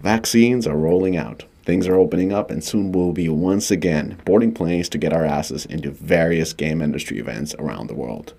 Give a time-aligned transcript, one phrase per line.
[0.00, 1.44] Vaccines are rolling out.
[1.62, 5.26] Things are opening up, and soon we'll be once again boarding planes to get our
[5.26, 8.32] asses into various game industry events around the world.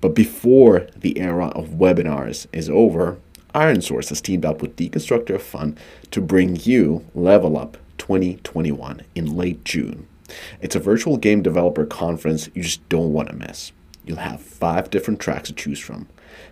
[0.00, 3.18] But before the era of webinars is over,
[3.54, 5.78] IronSource has teamed up with Deconstructor of Fun
[6.10, 10.08] to bring you Level Up 2021 in late June.
[10.60, 13.70] It's a virtual game developer conference you just don't want to miss.
[14.04, 16.08] You'll have five different tracks to choose from,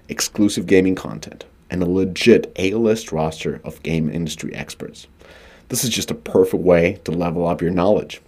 [0.08, 5.06] exclusive gaming content, and a legit A-list roster of game industry experts.
[5.70, 8.20] This is just a perfect way to level up your knowledge.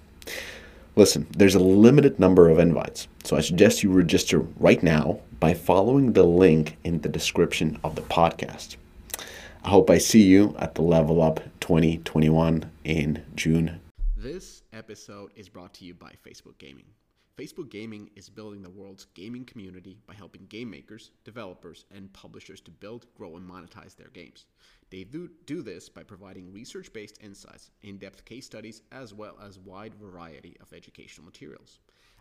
[0.96, 5.52] Listen, there's a limited number of invites, so I suggest you register right now by
[5.52, 8.76] following the link in the description of the podcast.
[9.62, 13.78] I hope I see you at the Level Up 2021 in June.
[14.16, 16.86] This episode is brought to you by Facebook Gaming.
[17.36, 22.60] Facebook Gaming is building the world's gaming community by helping game makers, developers, and publishers
[22.60, 24.46] to build, grow, and monetize their games.
[24.90, 29.36] They do, do this by providing research based insights, in depth case studies, as well
[29.44, 31.80] as wide variety of educational materials.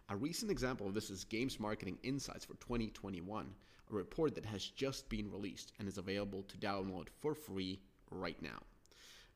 [0.10, 3.54] A recent example of this is Games Marketing Insights for 2021,
[3.92, 7.80] a report that has just been released and is available to download for free
[8.10, 8.64] right now.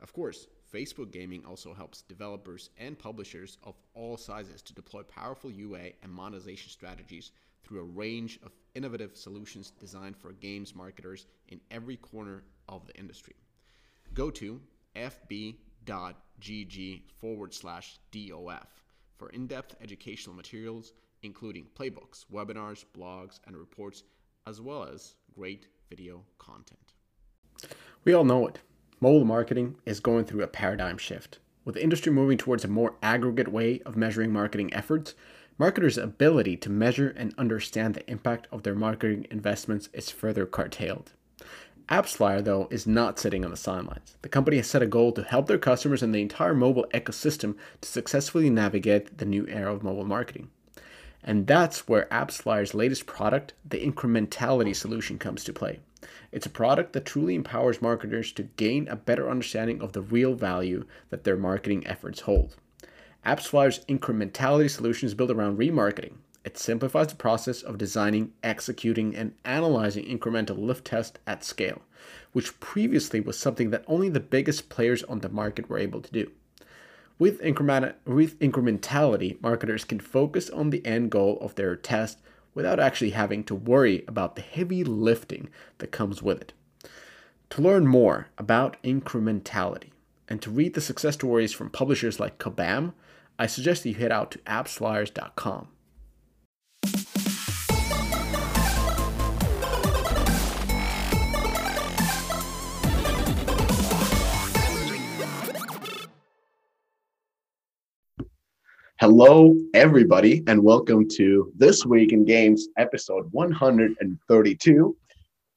[0.02, 5.49] Of course, Facebook Gaming also helps developers and publishers of all sizes to deploy powerful
[5.49, 7.31] UA and monetization strategies
[7.63, 12.95] through a range of innovative solutions designed for games marketers in every corner of the
[12.97, 13.35] industry.
[14.13, 14.59] Go to
[14.95, 15.41] fb.gg
[17.19, 18.83] forward slash DOF
[19.17, 20.93] for in depth educational materials,
[21.23, 24.03] including playbooks, webinars, blogs, and reports,
[24.45, 26.93] as well as great video content.
[28.03, 28.59] We all know it.
[28.99, 31.37] Mobile marketing is going through a paradigm shift.
[31.63, 35.13] With the industry moving towards a more aggregate way of measuring marketing efforts,
[35.59, 41.11] marketers' ability to measure and understand the impact of their marketing investments is further curtailed.
[41.89, 44.17] AppsFlyer, though, is not sitting on the sidelines.
[44.23, 47.55] The company has set a goal to help their customers and the entire mobile ecosystem
[47.81, 50.49] to successfully navigate the new era of mobile marketing.
[51.23, 55.81] And that's where AppsFlyer's latest product, the Incrementality solution, comes to play.
[56.31, 60.35] It's a product that truly empowers marketers to gain a better understanding of the real
[60.35, 62.55] value that their marketing efforts hold.
[63.25, 66.13] AppsFlyer's incrementality solution is built around remarketing.
[66.45, 71.81] It simplifies the process of designing, executing, and analyzing incremental lift tests at scale,
[72.31, 76.11] which previously was something that only the biggest players on the market were able to
[76.11, 76.31] do.
[77.19, 82.19] With incrementality, marketers can focus on the end goal of their test
[82.57, 85.47] without actually having to worry about the heavy lifting
[85.77, 86.53] that comes with it.
[87.51, 89.91] To learn more about incrementality
[90.27, 92.93] and to read the success stories from publishers like Kabam,
[93.37, 95.67] I suggest that you head out to appsflyers.com.
[108.99, 114.97] Hello, everybody, and welcome to This Week in Games, episode 132.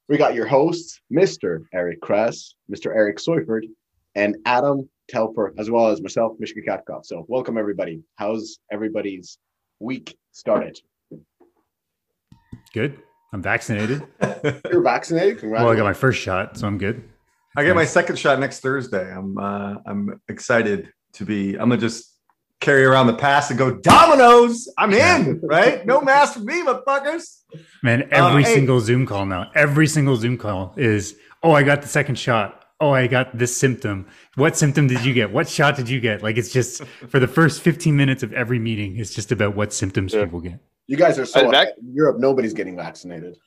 [0.07, 1.63] We got your hosts, Mr.
[1.73, 2.95] Eric Kress, Mr.
[2.95, 3.63] Eric Seufert,
[4.13, 7.03] and Adam Telfer, as well as myself, Mishka Katkoff.
[7.07, 8.03] So, welcome, everybody.
[8.17, 9.39] How's everybody's
[9.79, 10.79] week started?
[12.75, 12.99] Good.
[13.33, 14.03] I'm vaccinated.
[14.71, 15.49] You're vaccinated?
[15.49, 17.03] well, I got my first shot, so I'm good.
[17.57, 19.11] I get my second shot next Thursday.
[19.11, 21.53] I'm uh, I'm excited to be.
[21.53, 22.10] I'm gonna just
[22.61, 24.69] carry around the pass and go dominoes.
[24.77, 25.85] I'm in, right?
[25.85, 27.41] No mask for me, motherfuckers.
[27.83, 28.85] Man, every um, single hey.
[28.85, 32.63] Zoom call now, every single Zoom call is, oh, I got the second shot.
[32.79, 34.07] Oh, I got this symptom.
[34.35, 35.31] What symptom did you get?
[35.31, 36.23] What shot did you get?
[36.23, 39.73] Like it's just for the first 15 minutes of every meeting, it's just about what
[39.73, 40.23] symptoms yeah.
[40.23, 40.59] people get.
[40.87, 42.19] You guys are so vac- Europe.
[42.19, 43.37] Nobody's getting vaccinated.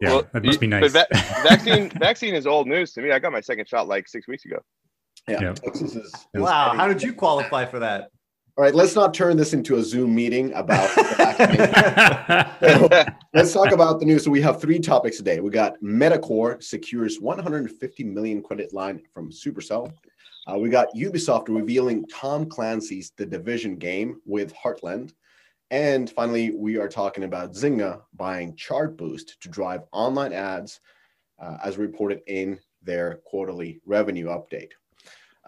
[0.00, 0.92] Yeah, well, that must be nice.
[0.92, 3.10] But va- vaccine, vaccine is old news to me.
[3.10, 4.58] I got my second shot like six weeks ago.
[5.26, 5.52] Yeah, yeah.
[5.54, 6.14] Texas is.
[6.34, 8.10] Wow, how did you qualify for that?
[8.58, 10.90] All right, let's not turn this into a Zoom meeting about.
[10.90, 11.04] so,
[13.32, 14.24] let's talk about the news.
[14.24, 15.38] So we have three topics today.
[15.38, 19.92] We got Metacore secures 150 million credit line from Supercell.
[20.48, 25.12] Uh, we got Ubisoft revealing Tom Clancy's The Division game with Heartland.
[25.70, 30.80] And finally, we are talking about Zynga buying Chartboost to drive online ads,
[31.40, 34.72] uh, as reported in their quarterly revenue update.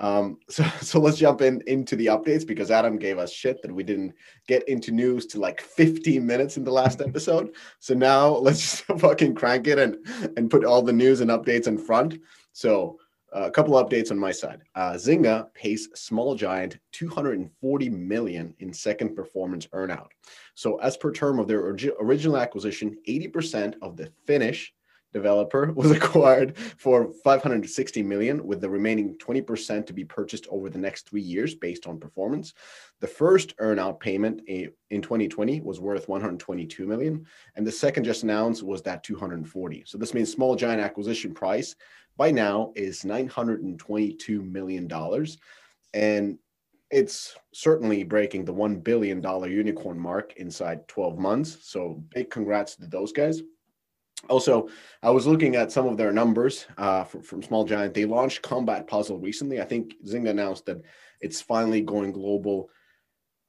[0.01, 3.73] Um, so, so let's jump in into the updates because Adam gave us shit that
[3.73, 4.15] we didn't
[4.49, 7.55] get into news to like 15 minutes in the last episode.
[7.79, 9.97] So now let's just fucking crank it and
[10.37, 12.19] and put all the news and updates in front.
[12.53, 12.99] So
[13.35, 14.63] uh, a couple updates on my side.
[14.75, 20.09] Uh, Zynga pays Small Giant 240 million in second performance earnout.
[20.55, 21.61] So as per term of their
[22.01, 24.73] original acquisition, 80% of the Finnish
[25.13, 30.79] developer was acquired for 560 million with the remaining 20% to be purchased over the
[30.79, 32.55] next 3 years based on performance.
[33.01, 37.27] The first earnout payment in 2020 was worth 122 million
[37.57, 39.85] and the second just announced was that 240.
[39.87, 41.75] So this means Small Giant acquisition price
[42.17, 45.39] by now is 922 million dollars
[45.95, 46.39] and
[46.91, 51.59] it's certainly breaking the $1 billion unicorn mark inside 12 months.
[51.63, 53.43] So big congrats to those guys.
[54.29, 54.69] Also,
[55.03, 57.95] I was looking at some of their numbers uh, from, from Small Giant.
[57.95, 59.61] They launched Combat Puzzle recently.
[59.61, 60.83] I think Zynga announced that
[61.21, 62.71] it's finally going global.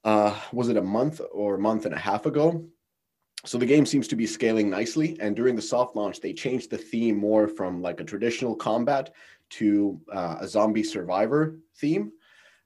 [0.04, 2.66] Uh, was it a month or a month and a half ago?
[3.46, 5.18] So the game seems to be scaling nicely.
[5.20, 9.14] And during the soft launch, they changed the theme more from like a traditional combat
[9.52, 12.12] to uh, a zombie survivor theme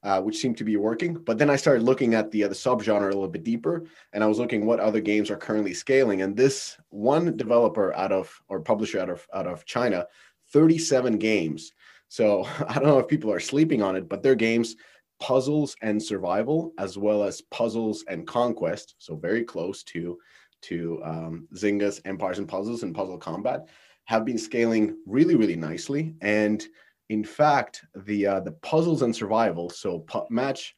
[0.06, 1.16] uh, which seemed to be working.
[1.16, 4.24] But then I started looking at the uh, the subgenre a little bit deeper, and
[4.24, 6.22] I was looking what other games are currently scaling.
[6.22, 10.06] And this one developer out of or publisher out of out of China,
[10.54, 11.74] 37 games.
[12.08, 14.76] So I don't know if people are sleeping on it, but their games
[15.20, 20.20] puzzles and survival as well as puzzles and conquest so very close to
[20.62, 23.70] to um, zynga's empires and puzzles and puzzle combat
[24.04, 26.68] have been scaling really really nicely and
[27.10, 30.76] in fact, the uh, the puzzles and survival, so pu- match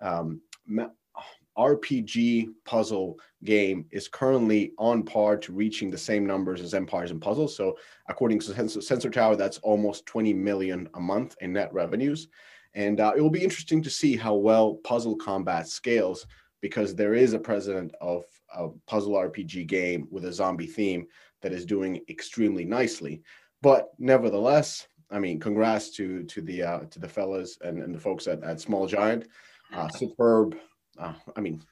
[0.00, 0.88] um, ma-
[1.58, 7.20] RPG puzzle game is currently on par to reaching the same numbers as Empires and
[7.20, 7.56] Puzzles.
[7.56, 7.76] So,
[8.08, 12.28] according to Sensor, Tower, that's almost 20 million a month in net revenues.
[12.74, 16.26] And uh, it will be interesting to see how well Puzzle Combat scales
[16.60, 21.06] because there is a president of a puzzle RPG game with a zombie theme
[21.42, 23.22] that is doing extremely nicely.
[23.62, 28.00] But nevertheless, I mean, congrats to to the uh, to the fellas and, and the
[28.00, 29.28] folks at, at Small Giant.
[29.74, 30.56] Uh, superb.
[30.98, 31.62] Uh, I mean,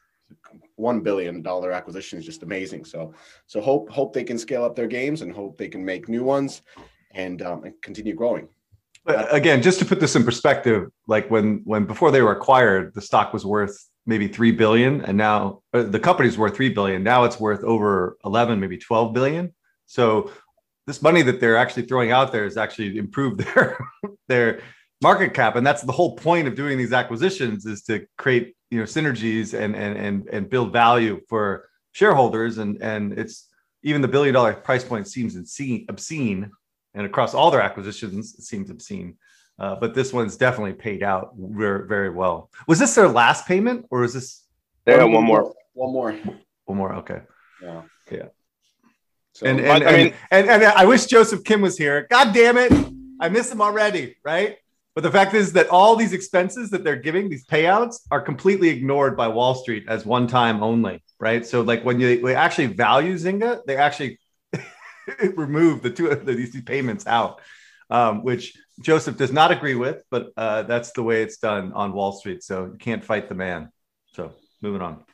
[0.77, 2.85] one billion dollar acquisition is just amazing.
[2.85, 3.15] So
[3.47, 6.25] so hope hope they can scale up their games and hope they can make new
[6.25, 6.62] ones
[7.12, 8.49] and um, and continue growing.
[9.05, 12.94] But again, just to put this in perspective, like when when before they were acquired,
[12.94, 17.03] the stock was worth maybe three billion, and now uh, the company's worth three billion.
[17.03, 19.55] Now it's worth over eleven, maybe twelve billion.
[19.87, 20.32] So
[20.87, 23.79] this money that they're actually throwing out there has actually improved their
[24.29, 24.61] their
[25.03, 25.56] market cap.
[25.56, 29.55] And that's the whole point of doing these acquisitions is to create you know synergies
[29.59, 32.59] and and and, and build value for shareholders.
[32.59, 33.49] And and it's
[33.83, 36.50] even the billion dollar price point seems obscene, obscene.
[36.94, 39.17] And across all their acquisitions it seems obscene.
[39.59, 42.50] Uh, but this one's definitely paid out very, very well.
[42.69, 44.44] Was this their last payment or is this
[44.85, 45.53] they have one more.
[45.73, 46.19] one more.
[46.67, 46.94] One more.
[46.94, 47.23] Okay.
[47.61, 47.82] Yeah.
[48.11, 48.27] Yeah
[49.37, 52.06] so and and, But, I mean- and, and I wish Joseph Kim was here.
[52.09, 52.73] God damn it.
[53.21, 54.56] I miss him already, right?
[54.94, 58.71] But the fact is that all these expenses that they're giving, these payouts, are completely
[58.71, 61.44] ignored by Wall Street as one time only, right?
[61.44, 64.19] So, like when you we actually value Zynga, they actually
[65.35, 67.43] remove the two of these payments out,
[67.91, 71.93] um, which Joseph does not agree with, but uh, that's the way it's done on
[71.93, 72.43] Wall Street.
[72.43, 73.71] So you can't fight the man.
[74.15, 74.32] So
[74.62, 75.05] moving on.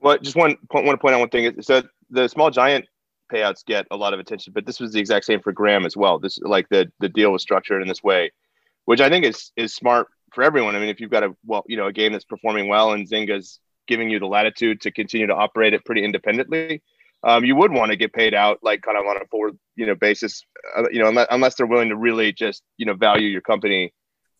[0.00, 0.86] Well, just one point.
[0.86, 1.62] Want to point out one thing.
[1.62, 2.86] So the small giant
[3.32, 5.96] payouts get a lot of attention, but this was the exact same for Gram as
[5.96, 6.18] well.
[6.18, 8.30] This like the the deal was structured in this way,
[8.84, 10.76] which I think is is smart for everyone.
[10.76, 13.08] I mean, if you've got a well, you know, a game that's performing well and
[13.08, 16.82] Zynga's giving you the latitude to continue to operate it pretty independently,
[17.22, 19.86] um, you would want to get paid out like kind of on a forward you
[19.86, 20.44] know basis,
[20.76, 23.92] uh, you know, unless, unless they're willing to really just you know value your company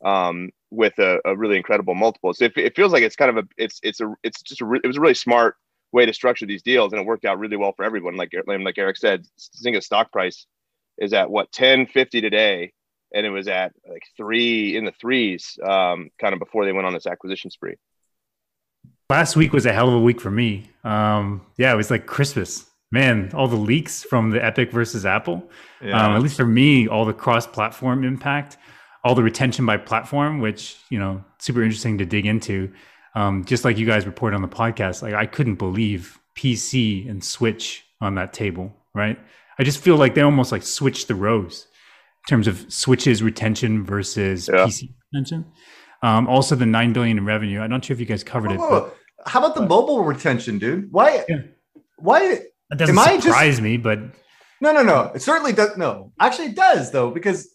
[0.05, 2.35] um, with a, a really incredible multiple.
[2.35, 4.65] So it, it feels like it's kind of a it's it's a it's just a
[4.65, 5.57] re- it was a really smart
[5.93, 8.17] way to structure these deals, and it worked out really well for everyone.
[8.17, 10.47] Like like Eric said, Zynga's stock price
[10.99, 12.73] is at what ten fifty today,
[13.15, 16.87] and it was at like three in the threes, um, kind of before they went
[16.87, 17.77] on this acquisition spree.
[19.09, 20.69] Last week was a hell of a week for me.
[20.83, 22.67] Um, yeah, it was like Christmas.
[22.93, 25.49] Man, all the leaks from the Epic versus Apple.
[25.83, 28.57] Um, at least for me, all the cross-platform impact,
[29.03, 32.73] all the retention by platform, which you know, super interesting to dig into.
[33.17, 37.25] Um, just like you guys reported on the podcast, like I couldn't believe PC and
[37.25, 39.19] Switch on that table, right?
[39.59, 41.67] I just feel like they almost like switched the rows
[42.27, 44.67] in terms of Switch's retention versus Yeah.
[44.67, 45.47] PC retention.
[46.03, 47.61] Um, also, the nine billion in revenue.
[47.61, 48.95] I'm not sure if you guys covered it, but
[49.27, 50.93] how about the mobile retention, dude?
[50.93, 51.25] Why?
[51.29, 51.37] Yeah.
[51.99, 52.41] Why?
[52.69, 53.79] that doesn't Am I just- surprise me.
[53.79, 54.01] But
[54.61, 55.11] No, no, no.
[55.15, 55.77] It certainly does.
[55.79, 57.49] No, actually, it does though, because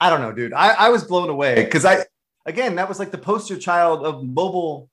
[0.00, 0.52] I don't know, dude.
[0.52, 2.04] I, I was blown away because I,
[2.46, 4.90] again, that was like the poster child of mobile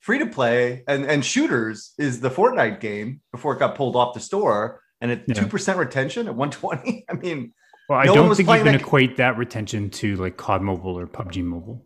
[0.00, 4.14] free to play and, and shooters is the Fortnite game before it got pulled off
[4.14, 5.34] the store and at Yeah.
[5.34, 7.04] two percent retention at 120.
[7.10, 7.52] I mean,
[7.88, 10.98] well, I No don't think you can that- equate that retention to like COD Mobile
[10.98, 11.84] or PUBG Mobile.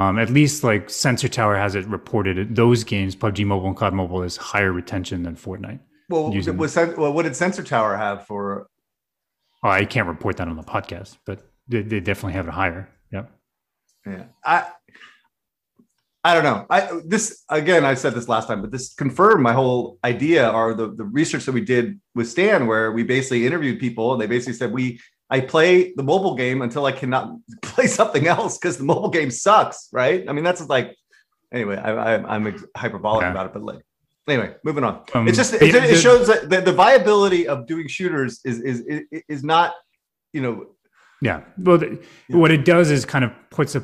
[0.00, 2.56] Um, at least like Sensor Tower has it reported.
[2.56, 5.78] Those games, PUBG Mobile and COD Mobile, is higher retention than Fortnite.
[6.08, 8.66] Well, was, well, what did Sensor Tower have for?
[9.62, 12.90] Oh, I can't report that on the podcast, but they, they definitely have it higher.
[14.06, 14.66] Yeah, I
[16.22, 16.66] I don't know.
[16.70, 17.84] I this again.
[17.84, 21.44] I said this last time, but this confirmed my whole idea or the the research
[21.44, 25.00] that we did with Stan, where we basically interviewed people and they basically said we
[25.30, 29.30] I play the mobile game until I cannot play something else because the mobile game
[29.30, 30.24] sucks, right?
[30.28, 30.96] I mean, that's like
[31.52, 31.76] anyway.
[31.76, 33.30] I, I I'm hyperbolic Yeah.
[33.30, 33.80] about it, but like
[34.28, 35.02] anyway, moving on.
[35.14, 38.60] Um, it's just but it, it shows that the, the viability of doing shooters is
[38.60, 39.74] is is, is not
[40.32, 40.73] you know
[41.24, 41.40] Yeah.
[41.58, 42.36] Well, the, Yeah.
[42.36, 43.82] what it does is kind of puts a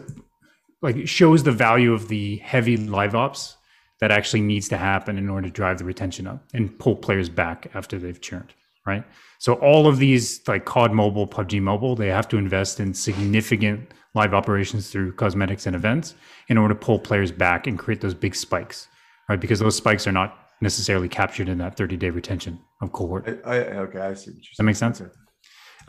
[0.82, 3.56] like it shows the value of the heavy live ops
[4.00, 7.28] that actually needs to happen in order to drive the retention up and pull players
[7.28, 8.54] back after they've churned,
[8.86, 9.04] right?
[9.38, 13.92] So all of these like COD Mobile, PUBG Mobile, they have to invest in significant
[14.14, 16.14] live operations through cosmetics and events
[16.48, 18.88] in order to pull players back and create those big spikes,
[19.28, 19.40] right?
[19.40, 23.40] Because those spikes are not necessarily captured in that 30-day retention of cohort.
[23.46, 23.56] I, I,
[23.86, 24.00] okay.
[24.00, 24.52] I see what you're.
[24.58, 25.00] That makes sense.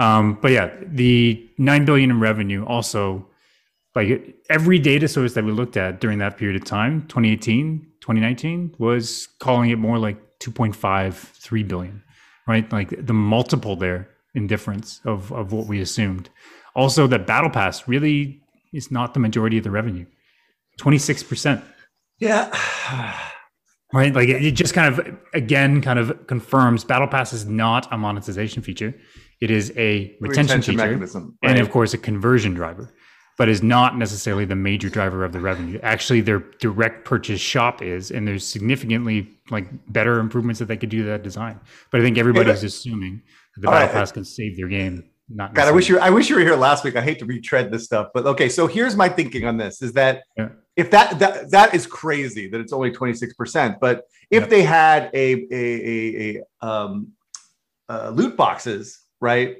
[0.01, 3.27] Um, but yeah, the nine billion in revenue also,
[3.95, 8.75] like every data source that we looked at during that period of time, 2018, 2019,
[8.79, 12.01] was calling it more like 2.5, 3 billion,
[12.47, 12.71] right?
[12.71, 16.31] Like the multiple there in difference of, of what we assumed.
[16.75, 18.41] Also, that Battle Pass really
[18.73, 20.07] is not the majority of the revenue,
[20.79, 21.61] 26%.
[22.17, 22.49] Yeah.
[23.93, 27.91] right like it, it just kind of again kind of confirms battle pass is not
[27.91, 28.93] a monetization feature
[29.41, 31.37] it is a retention, feature mechanism.
[31.43, 32.93] and of course a conversion driver
[33.37, 37.81] but is not necessarily the major driver of the revenue actually their direct purchase shop
[37.81, 41.59] is and there's significantly like better improvements that they could do to that design
[41.91, 43.21] but i think everybody's assuming
[43.55, 43.93] that the All battle right.
[43.93, 46.57] pass can save their game not God, I wish you I wish you were here
[46.57, 46.97] last week.
[46.97, 48.49] I hate to retread this stuff, but okay.
[48.49, 50.49] So here's my thinking on this: is that Yeah.
[50.75, 54.47] if that that that is crazy that it's only 26 percent, but if Yeah.
[54.49, 57.13] they had a a a, a um,
[57.87, 59.57] uh, loot boxes, right?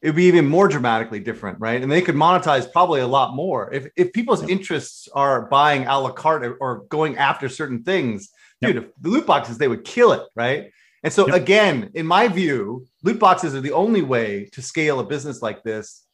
[0.00, 1.82] It'd be even more dramatically different, right?
[1.82, 5.98] And they could monetize probably a lot more if if people's interests are buying a
[5.98, 8.30] la carte or, going after certain things.
[8.60, 8.72] Yep.
[8.72, 10.70] Dude, if the loot boxes they would kill it, right?
[11.02, 11.36] And so Yep.
[11.36, 15.62] again, in my view, loot boxes are the only way to scale a business like
[15.62, 16.06] this.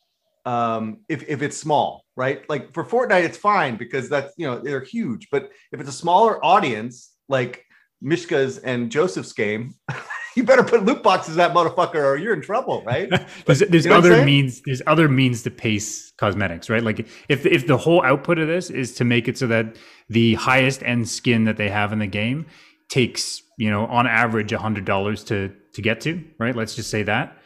[0.46, 2.48] Um, if, if it's small, right?
[2.48, 5.28] Like for Fortnite, it's fine because that's you know they're huge.
[5.30, 7.64] But if it's a smaller audience, like
[8.02, 9.74] Mishka's and Joseph's game,
[10.36, 13.08] you better put loot boxes that motherfucker or you're in trouble, right?
[13.46, 16.82] there's, there's You know other means there's other means to pace cosmetics right?
[16.82, 19.76] Like if if the whole output of this is to make it so that
[20.08, 22.46] the highest end skin that they have in the game
[22.88, 26.54] takes you know on average $100 to to get to right?
[26.54, 27.36] Let's just say that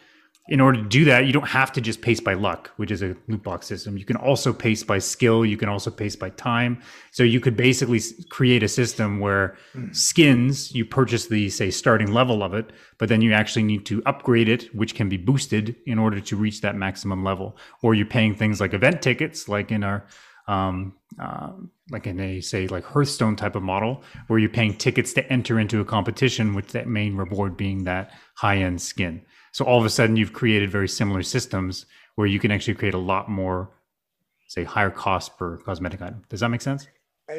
[0.48, 3.02] in order to do that you don't have to just pace by luck which is
[3.02, 3.96] a loot box system.
[3.96, 5.44] You can also pace by skill.
[5.44, 6.82] You can also pace by time.
[7.12, 9.56] So you could basically create a system where
[9.92, 14.02] skins you purchase the say starting level of it but then you actually need to
[14.04, 17.56] upgrade it which can be boosted in order to reach that maximum level.
[17.82, 20.06] Or you're paying things like event tickets like in our
[20.46, 21.52] um, uh,
[21.90, 25.58] like in a say like hearthstone type of model where you're paying tickets to enter
[25.58, 29.22] into a competition with that main reward being that high end skin
[29.54, 32.92] so all of a sudden you've created very similar systems where you can actually create
[32.92, 33.70] a lot more
[34.48, 36.24] say higher cost per cosmetic item.
[36.28, 36.88] Does that make sense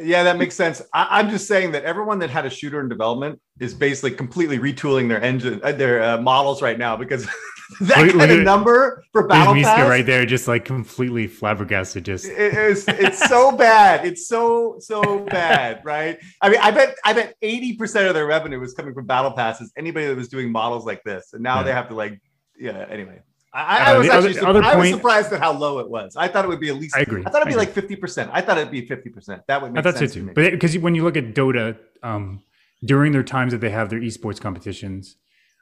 [0.02, 0.82] Yeah, that makes sense.
[0.94, 4.58] I, I'm just saying that everyone that had a shooter in development is basically completely
[4.58, 7.26] retooling their engine, uh, their uh, models right now because
[7.82, 12.04] that Look- kind look of number for battle pass, right there just like completely flabbergasted
[12.06, 14.06] just it is it's so bad.
[14.08, 16.18] It's so so bad, right?
[16.42, 19.72] I mean, I bet I bet 80% of their revenue was coming from battle passes.
[19.78, 21.64] Anybody that was doing models like this, and now Yeah.
[21.64, 22.20] they have to like,
[22.58, 22.86] yeah.
[22.90, 23.22] Anyway,
[23.56, 25.80] I, I, Uh, was the actually other- other I was point- surprised at how low
[25.80, 26.16] it was.
[26.18, 26.96] I thought it would be at least.
[26.98, 27.24] I agree.
[27.26, 28.30] I thought it'd be like 50%.
[28.34, 29.42] I thought it'd be 50%.
[29.48, 30.26] That would make I thought so sense to too.
[30.26, 30.34] me.
[30.34, 32.42] But because when you look at Dota, um,
[32.84, 35.16] during their times that they have their esports competitions,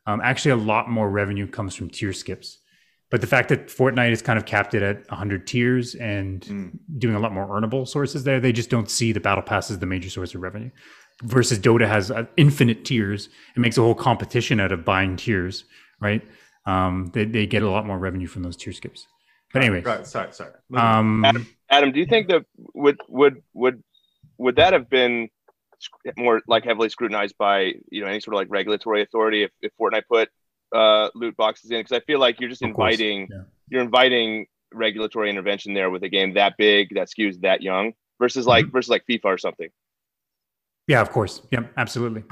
[0.08, 2.58] um, actually a lot more revenue comes from tier skips.
[3.12, 6.72] But the fact that Fortnite is kind of capped it at 100 tiers and Mm.
[6.98, 9.78] doing a lot more earnable sources there, they just don't see the battle pass as
[9.78, 10.72] the major source of revenue.
[11.22, 13.30] Versus Dota has uh, infinite tiers.
[13.56, 15.64] It makes a whole competition out of buying tiers,
[16.02, 16.24] right?
[16.66, 19.08] Um, they, they get a lot more revenue from those tier skips.
[19.52, 20.52] But anyway, right, sorry, sorry.
[20.76, 21.24] um,
[21.70, 22.44] Adam, do you think that
[22.74, 23.84] would would would
[24.38, 25.30] would that have been
[26.18, 29.72] more like heavily scrutinized by you know any sort of like regulatory authority if, if
[29.80, 30.30] Fortnite put
[30.74, 31.80] uh, loot boxes in?
[31.80, 33.42] Because I feel like you're just inviting yeah.
[33.70, 38.48] you're inviting regulatory intervention there with a game that big that skews that young versus
[38.48, 39.70] like versus like FIFA or something.
[40.88, 41.42] Yeah, of course.
[41.52, 42.24] Yep, absolutely.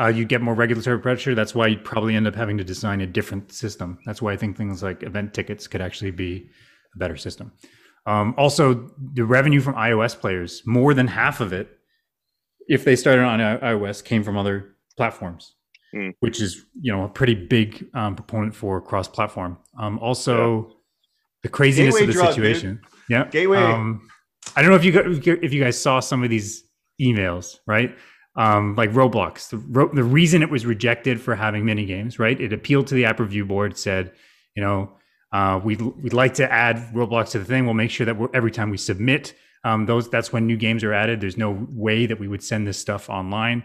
[0.00, 1.34] Uh, you get more regulatory pressure.
[1.34, 3.98] That's why you'd probably end up having to design a different system.
[4.06, 6.48] That's why I think things like event tickets could actually be
[6.94, 7.52] a better system.
[8.06, 11.68] Um, also, the revenue from iOS players, more than half of it,
[12.68, 15.54] if they started on iOS, came from other platforms.
[15.94, 16.12] Mm.
[16.20, 19.56] which is you know a pretty big um, proponent for cross-platform.
[19.78, 20.76] Um, also,
[21.42, 22.80] the craziness Gateway of the drug, situation.
[23.08, 23.56] Yeah, Gateway.
[23.56, 24.06] Um,
[24.54, 26.62] I don't know if you if you guys saw some of these
[27.00, 27.96] emails, right?
[28.38, 32.40] Um, like Roblox, the, ro- the reason it was rejected for having mini games, right?
[32.40, 34.12] It appealed to the app review board, said,
[34.54, 34.92] you know,
[35.32, 37.64] uh, we'd we'd like to add Roblox to the thing.
[37.64, 40.92] We'll make sure that every time we submit um, those, that's when new games are
[40.94, 41.20] added.
[41.20, 43.64] There's no way that we would send this stuff online,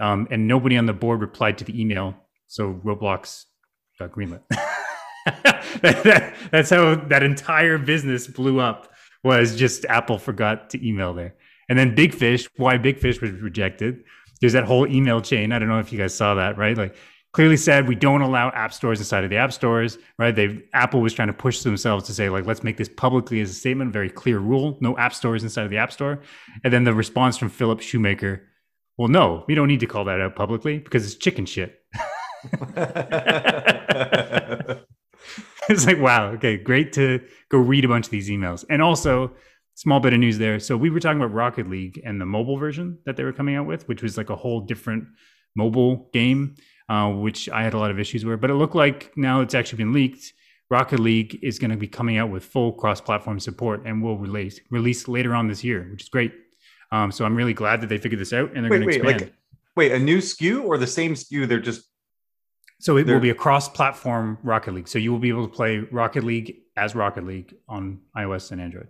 [0.00, 2.14] um, and nobody on the board replied to the email.
[2.46, 3.44] So Roblox
[3.98, 4.40] got greenlit.
[5.82, 8.90] That- that- that's how that entire business blew up.
[9.22, 11.34] Was just Apple forgot to email there,
[11.68, 12.48] and then Big Fish.
[12.56, 14.04] Why Big Fish was rejected?
[14.40, 15.52] There's that whole email chain.
[15.52, 16.76] I don't know if you guys saw that, right?
[16.76, 16.96] Like
[17.34, 21.00] clearly said we don't allow app stores inside of the app stores right they apple
[21.00, 23.92] was trying to push themselves to say like let's make this publicly as a statement
[23.92, 26.20] very clear rule no app stores inside of the app store
[26.62, 28.40] and then the response from phillip shoemaker
[28.96, 31.82] well no we don't need to call that out publicly because it's chicken shit
[35.68, 39.32] it's like wow okay great to go read a bunch of these emails and also
[39.74, 42.56] small bit of news there so we were talking about rocket league and the mobile
[42.56, 45.04] version that they were coming out with which was like a whole different
[45.54, 46.54] mobile game
[46.88, 49.54] uh, which i had a lot of issues with but it looked like now it's
[49.54, 50.32] actually been leaked
[50.70, 54.60] rocket league is going to be coming out with full cross-platform support and will release
[54.70, 56.32] release later on this year which is great
[56.92, 59.20] um, so i'm really glad that they figured this out and they're going to expand
[59.20, 59.34] like,
[59.76, 61.48] wait, a new SKU or the same SKU?
[61.48, 61.88] They're just
[62.80, 64.88] So it will be a cross-platform Rocket League.
[64.88, 68.60] So you will be able to play Rocket League as Rocket League on iOS and
[68.60, 68.88] Android.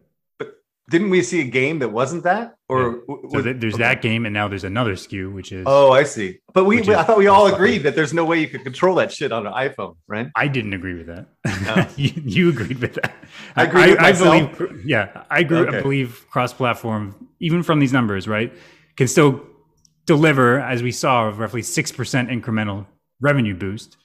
[0.90, 2.56] Didn't we see a game that wasn't that?
[2.68, 3.82] Or w- So was- there's okay.
[3.84, 6.40] that game, and now there's another SKU, which is Oh, I see.
[6.52, 8.96] But we, we i thought we all agreed that there's no way you could control
[8.96, 10.28] that shit on an iPhone, right?
[10.36, 11.26] I didn't agree with that.
[11.46, 11.88] Oh.
[11.96, 13.14] you, you agreed with that.
[13.56, 14.58] I agreed with myself?
[14.58, 15.58] believe, yeah, I agree.
[15.60, 15.78] Okay.
[15.78, 18.52] I believe cross-platform, even from these numbers, right,
[18.96, 19.42] can still
[20.06, 22.86] deliver, as we saw, a roughly six percent incremental
[23.20, 23.96] revenue boost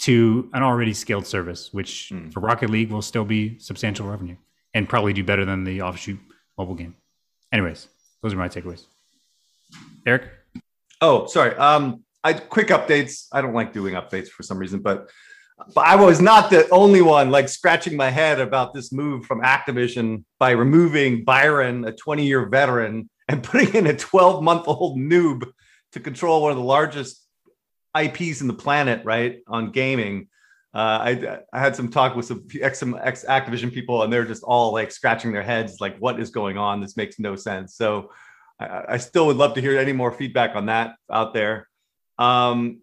[0.00, 2.30] to an already scaled service, which Hmm.
[2.30, 4.36] for Rocket League will still be substantial revenue
[4.74, 6.18] and probably do better than the offshoot
[6.58, 6.94] mobile game.
[7.52, 7.88] Anyways,
[8.22, 8.84] those are my takeaways.
[10.06, 10.30] Eric,
[11.02, 11.54] Oh, sorry.
[11.56, 13.26] Um, I quick updates.
[13.32, 15.10] I don't like doing updates for some reason, but
[15.74, 19.42] but I was not the only one like scratching my head about this move from
[19.42, 24.96] Activision by removing Byron, a 20 year veteran, and putting in a 12 month old
[24.96, 25.42] noob
[25.90, 27.26] to control one of the largest
[28.00, 29.40] IPs in the planet, right?
[29.48, 30.28] On gaming.
[30.74, 34.24] Uh, I, I had some talk with some ex, some ex Activision people, and they're
[34.24, 36.80] just all like scratching their heads, like, what is going on?
[36.80, 37.76] This makes no sense.
[37.76, 38.10] So
[38.58, 41.68] I, I still would love to hear any more feedback on that out there.
[42.18, 42.80] Um,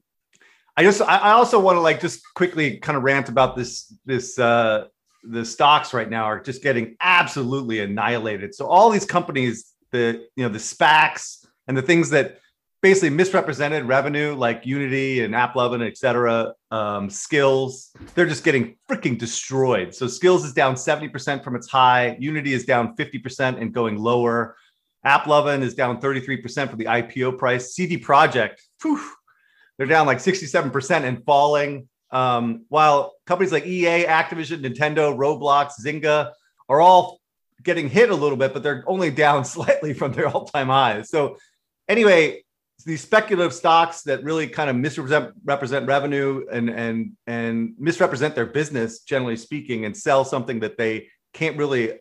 [0.79, 4.39] I just I, also want to like just quickly kind of rant about this this
[4.39, 4.85] uh
[5.23, 8.55] the stocks right now are just getting absolutely annihilated.
[8.55, 12.39] So all these companies, the you know the SPACs and the things that
[12.81, 19.17] basically misrepresented revenue like Unity and AppLovin, et cetera, um, Skillz, they're just getting freaking
[19.17, 19.93] destroyed.
[19.93, 22.15] So Skillz is down 70% from its high.
[22.19, 24.55] Unity is down 50% and going lower.
[25.05, 27.73] AppLovin is down 33% for the IPO price.
[27.73, 29.01] CD Projekt, whew,
[29.77, 31.87] they're down like 67% and falling.
[32.11, 36.31] Um, while companies like EA, Activision, Nintendo, Roblox, Zynga
[36.67, 37.19] are all
[37.63, 41.09] getting hit a little bit, but they're only down slightly from their all-time highs.
[41.09, 41.37] So
[41.87, 42.43] anyway,
[42.85, 48.45] these speculative stocks that really kind of misrepresent represent revenue and and and misrepresent their
[48.45, 51.93] business, generally speaking, and sell something that they can't really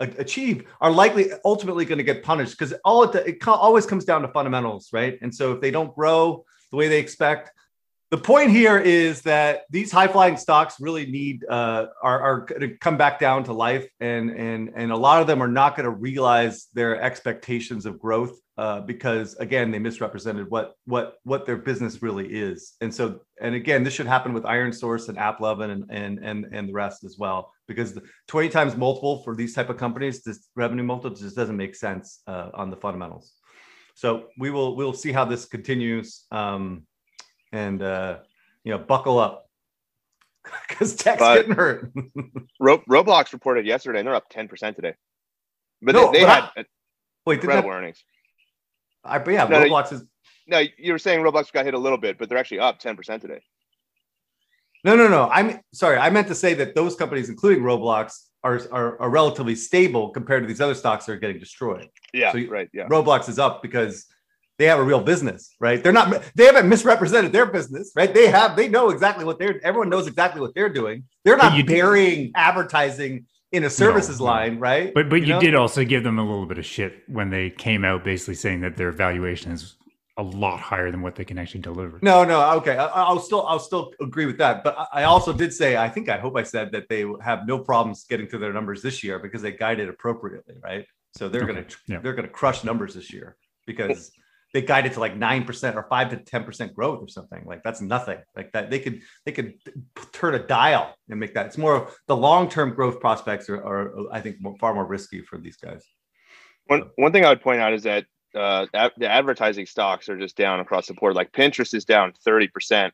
[0.00, 4.22] achieve are likely ultimately going to get punished because all it, it always comes down
[4.22, 5.18] to fundamentals, right?
[5.22, 7.50] And so if they don't grow the way they expect,
[8.10, 12.60] the point here is that these high flying stocks really need uh, are, are going
[12.62, 15.76] to come back down to life, and and and a lot of them are not
[15.76, 21.46] going to realize their expectations of growth uh, because again they misrepresented what what what
[21.46, 25.16] their business really is, and so and again this should happen with Iron Source and
[25.16, 29.36] AppLovin and and and and the rest as well because the 20 times multiple for
[29.36, 33.32] these type of companies this revenue multiple just doesn't make sense uh, on the fundamentals.
[33.94, 36.26] So we will we'll see how this continues.
[36.32, 36.82] Um,
[37.52, 38.18] and uh,
[38.64, 39.48] you know, buckle up
[40.68, 41.92] because tech's But- getting hurt.
[42.60, 44.94] Ro- Roblox reported yesterday, and they're up 10% today.
[45.80, 46.64] But No, they, they but had I-
[47.26, 48.02] Wait, did incredible that, earnings.
[49.04, 50.04] I, but yeah, No, no, Roblox is
[50.46, 53.20] No, you were saying Roblox got hit a little bit, but they're actually up 10%
[53.20, 53.40] today.
[54.84, 55.28] no, no, no.
[55.30, 55.96] I'm sorry.
[55.98, 60.44] I meant to say that those companies, including Roblox, are, are are relatively stable compared
[60.44, 61.88] to these other stocks that are getting destroyed.
[62.14, 62.68] Yeah, So you- right.
[62.72, 62.86] Yeah.
[62.86, 64.06] Roblox is up because
[64.58, 65.82] they have a real business, right?
[65.82, 68.12] They're not they haven't misrepresented their business, right?
[68.14, 71.04] They have they know exactly what they're everyone knows exactly what they're doing.
[71.24, 74.26] They're not you- burying advertising in a services no.
[74.26, 74.92] line, right?
[74.92, 75.40] but but you, know?
[75.40, 78.60] did also give them a little bit of shit when they came out, basically saying
[78.60, 79.76] that their valuation is
[80.18, 81.98] a lot higher than what they can actually deliver.
[82.02, 82.76] No, no, okay.
[82.76, 84.64] I, will still, I'll still agree with that.
[84.64, 87.60] But I also did say, I think, I hope I said that they have no
[87.60, 90.84] problems getting to their numbers this year because they guided appropriately, right?
[91.16, 91.52] So they're okay.
[91.52, 92.00] gonna, yeah.
[92.00, 94.10] they're gonna crush numbers this year because
[94.54, 97.44] they guided to like nine percent or five to ten percent growth or something.
[97.44, 98.18] Like that's nothing.
[98.36, 99.54] Like that, they could, they could
[100.12, 101.46] turn a dial and make that.
[101.46, 105.22] It's more the long term growth prospects are, are I think, more, far more risky
[105.22, 105.84] for these guys.
[106.66, 110.36] One one thing I would point out is that uh, the advertising stocks are just
[110.36, 111.14] down across the board.
[111.14, 112.90] Like Pinterest is down 30%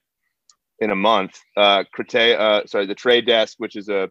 [0.79, 1.39] in a month.
[1.57, 4.11] Uh, Crate, uh, sorry, the Trade Desk, which is a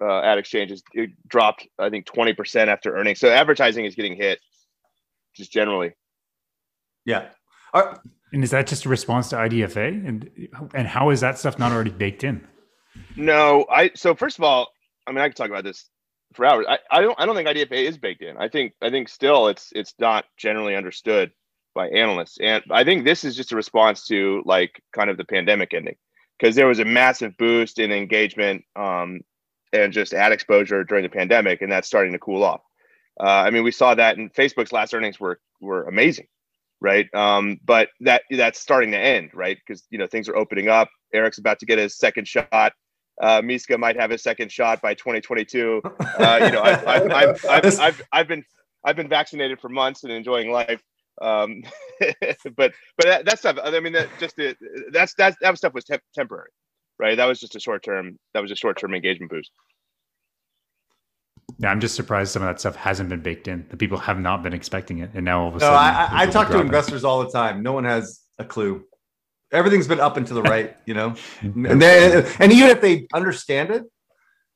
[0.00, 0.82] uh, ad exchange, is
[1.26, 3.20] dropped I think 20% after earnings.
[3.20, 4.40] So advertising is getting hit,
[5.34, 5.94] just generally.
[7.08, 7.28] Yeah.
[7.72, 8.02] Are,
[8.34, 10.06] and is that just a response to IDFA?
[10.06, 12.46] And and how is that stuff not already baked in?
[13.16, 13.92] No, I.
[13.94, 14.68] So first of all,
[15.06, 15.88] I mean, I could talk about this
[16.34, 16.66] for hours.
[16.68, 18.36] I, I don't I don't think IDFA is baked in.
[18.36, 21.32] I think I think still it's it's not generally understood
[21.74, 22.36] by analysts.
[22.42, 25.96] And I think this is just a response to like kind of the pandemic ending
[26.38, 29.20] because there was a massive boost in engagement um,
[29.72, 32.60] and just ad exposure during the pandemic, and that's starting to cool off.
[33.18, 36.26] Uh, I mean, we saw that in Facebook's last earnings were were amazing,
[36.80, 37.12] right?
[37.14, 39.58] Um, but that that's starting to end, right?
[39.66, 40.88] Because you know things are opening up.
[41.12, 42.72] Eric's about to get his second shot
[43.20, 45.82] uh, Mishka might have his second shot by 2022.
[46.18, 48.44] Uh, you know, I've, I've, I've, I've, I've, I've, been
[48.84, 50.82] I've been vaccinated for months and enjoying life.
[51.22, 51.62] Um,
[52.56, 53.56] but but that, that, stuff.
[53.62, 54.56] I mean, that just the,
[54.90, 56.50] that's that that stuff was te- temporary,
[56.98, 57.16] right?
[57.16, 58.18] That was just a short term.
[58.34, 59.52] That was a short term engagement boost.
[61.58, 63.66] Yeah, I'm just surprised some of that stuff hasn't been baked in.
[63.70, 66.22] The people have not been expecting it, and now all of a sudden, no, I,
[66.22, 67.62] I talk to investors all the time.
[67.62, 68.84] No one has a clue
[69.52, 71.14] everything's been up and to the right, you know.
[71.40, 73.84] and then, and even if they understand it,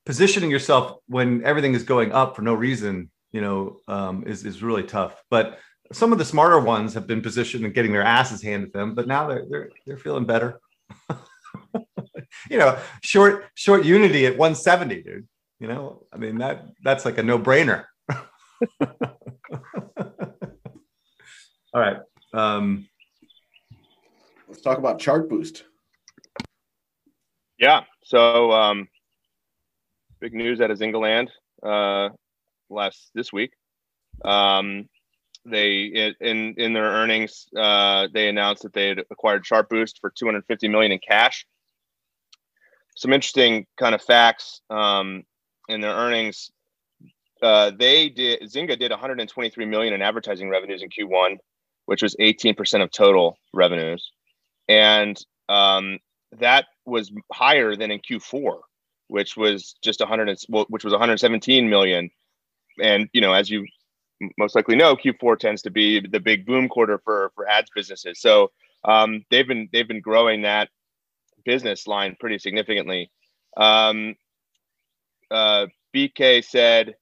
[0.05, 4.63] positioning yourself when everything is going up for no reason, you know, um, is is
[4.63, 5.23] really tough.
[5.31, 5.59] But
[5.93, 8.95] some of the smarter ones have been positioned and getting their asses handed to them,
[8.95, 10.61] but now they're they're they're feeling better.
[12.51, 15.29] you know, short short unity at 170, dude.
[15.63, 17.85] You know, I mean that that's like a no brainer.
[18.83, 18.91] All
[21.73, 21.99] right.
[22.35, 22.89] Um,
[24.49, 25.63] Let's talk about Chartboost.
[27.61, 27.83] Yeah.
[28.03, 28.89] So, um,
[30.21, 31.29] big news out of Zyngaland
[31.63, 32.09] uh,
[32.69, 33.53] last this week.
[34.25, 34.89] Um,
[35.45, 40.67] they in in their earnings uh, they announced that they had acquired Chartboost for 250
[40.67, 41.47] million in cash.
[42.97, 45.23] Some interesting kind of facts um,
[45.69, 46.51] in their earnings.
[47.43, 51.39] Uh, they did Zynga did 123 million in advertising revenues in Q1,
[51.87, 54.13] which was 18% of total revenues
[54.69, 55.99] and um,
[56.39, 58.61] that was higher than in Q4,
[59.09, 62.11] which was just 100, which was 117 million.
[62.81, 63.67] And you know, as you
[64.39, 68.21] most likely know, Q4 tends to be the big boom quarter for for ads businesses.
[68.21, 68.51] So
[68.85, 70.69] um, they've been they've been growing that
[71.45, 73.11] business line pretty significantly.
[73.57, 74.15] Um,
[75.33, 76.95] uh, BK said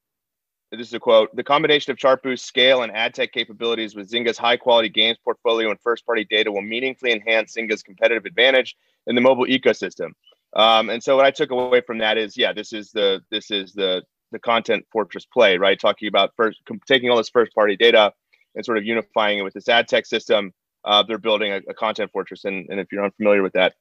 [0.72, 4.38] this is a quote the combination of chartboost's scale and ad tech capabilities with zynga's
[4.38, 9.14] high quality games portfolio and first party data will meaningfully enhance zynga's competitive advantage in
[9.14, 10.10] the mobile ecosystem.
[10.54, 13.50] Um, and so what i took away from that is yeah this is the this
[13.50, 15.78] is the the content fortress play right?
[15.80, 18.12] Talking about first taking all this first party data
[18.54, 20.52] and sort of unifying it with this ad tech system
[20.84, 22.46] uh, they're building a, a content fortress.
[22.46, 23.74] And, and if you're unfamiliar with that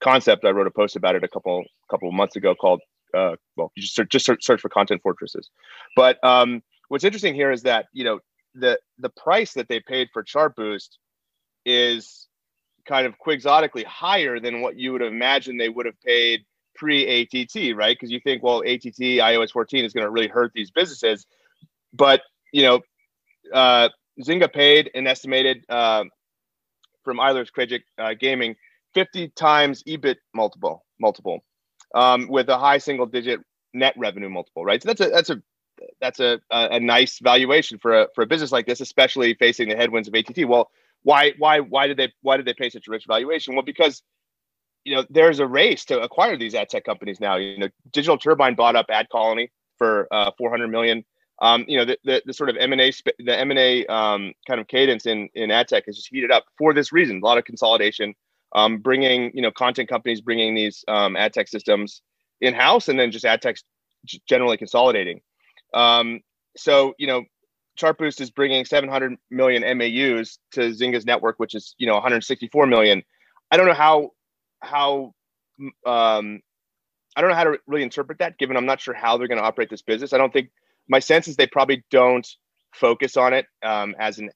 [0.00, 2.80] concept i wrote a post about it a couple couple months ago called
[3.14, 5.50] uh, well, you just search, just search, for content fortresses.
[5.96, 8.20] But um, what's interesting here is that you know
[8.54, 10.90] the the price that they paid for Chartboost
[11.64, 12.28] is
[12.86, 17.76] kind of quixotically higher than what you would imagine they would have paid pre ATT,
[17.76, 17.96] right?
[17.96, 21.26] Because you think, well, ATT iOS 14 is going to really hurt these businesses,
[21.92, 22.22] but
[22.52, 22.80] you know,
[23.52, 23.88] uh,
[24.20, 26.04] Zynga paid an estimated uh,
[27.02, 28.54] from Eilers Krejcik uh, Gaming
[28.94, 31.44] 50 times EBIT multiple multiple
[31.94, 33.40] um, with a high single digit
[33.72, 34.82] net revenue multiple, right?
[34.82, 35.42] So that's a that's a
[36.00, 39.68] that's a, a, a nice valuation for a for a business like this, especially facing
[39.68, 40.46] the headwinds of ATT.
[40.46, 40.70] Well,
[41.02, 43.54] why why why did they why did they pay such a rich valuation?
[43.54, 44.02] Well, because
[44.84, 47.36] you know there's a race to acquire these ad tech companies now.
[47.36, 51.04] You know, Digital Turbine bought up AdColony for uh, 400 million.
[51.42, 55.04] Um, you know, the, the, the sort of M&A, the M&A um, kind of cadence
[55.04, 57.20] in, in ad tech has just heated up for this reason.
[57.20, 58.14] A lot of consolidation,
[58.54, 62.02] um, bringing you know content companies bringing these um, ad tech systems
[62.40, 63.56] in house, and then just ad tech
[64.28, 65.20] generally consolidating.
[65.72, 66.20] Um,
[66.56, 67.24] so you know,
[67.78, 73.02] Chartboost is bringing 700 million MAUs to Zynga's network, which is you know 164 million.
[73.50, 74.10] I don't know how
[74.60, 75.14] how
[75.86, 76.40] um,
[77.16, 79.40] I don't know how to really interpret that, given I'm not sure how they're going
[79.40, 80.12] to operate this business.
[80.12, 80.50] I don't think
[80.88, 82.26] my sense is they probably don't
[82.74, 84.30] focus on it um, as an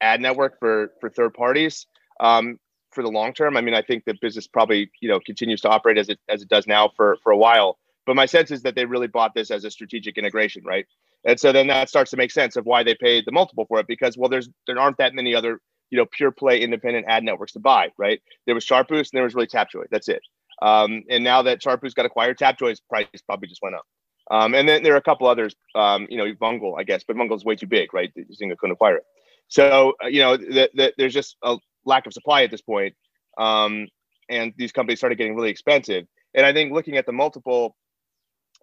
[0.00, 1.86] ad network for for third parties
[2.20, 2.58] um,
[2.92, 3.56] for the long term.
[3.56, 6.42] I mean, I think the business probably you know continues to operate as it as
[6.42, 7.78] it does now for for a while.
[8.06, 10.86] But my sense is that they really bought this as a strategic integration, right?
[11.24, 13.78] And so then that starts to make sense of why they paid the multiple for
[13.78, 17.24] it because well, there's there aren't that many other you know pure play independent ad
[17.24, 18.20] networks to buy, right?
[18.46, 19.84] There was Chartboost and there was really Tapjoy.
[19.90, 20.22] That's it.
[20.62, 23.84] Um, and now that Chartboost got acquired, Tapjoy's price probably just went up.
[24.30, 27.16] Um, and then there are a couple others, um, you know, Vungle, I guess, but
[27.16, 28.12] Vungle's way too big, right?
[28.16, 29.04] Zynga couldn't acquire it.
[29.48, 32.94] So, uh, you know, the, the, there's just a lack of supply at this point.
[33.38, 33.88] Um,
[34.28, 36.06] and these companies started getting really expensive.
[36.34, 37.76] And I think looking at the multiple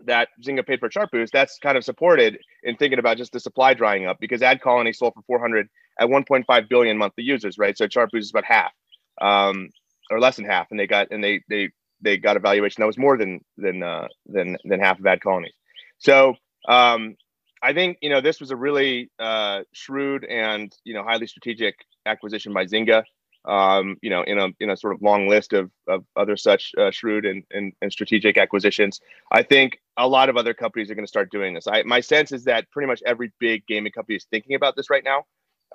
[0.05, 3.73] that Zynga paid for Chartboost, that's kind of supported in thinking about just the supply
[3.73, 5.67] drying up because Ad AdColony sold for 400
[5.99, 7.77] at 1.5 billion monthly users, right?
[7.77, 8.71] So Chartboost is about half,
[9.21, 9.69] um,
[10.11, 12.87] or less than half, and they got and they they they got a valuation that
[12.87, 15.49] was more than than uh, than than half of AdColony.
[15.97, 16.35] So
[16.67, 17.15] um,
[17.61, 21.75] I think you know this was a really uh, shrewd and you know highly strategic
[22.07, 23.03] acquisition by Zynga.
[23.45, 26.73] Um, you know, in a in a sort of long list of of other such
[26.77, 28.99] uh, shrewd and, and and strategic acquisitions.
[29.31, 31.65] I think a lot of other companies are going to start doing this.
[31.65, 34.89] I my sense is that pretty much every big gaming company is thinking about this
[34.89, 35.23] right now.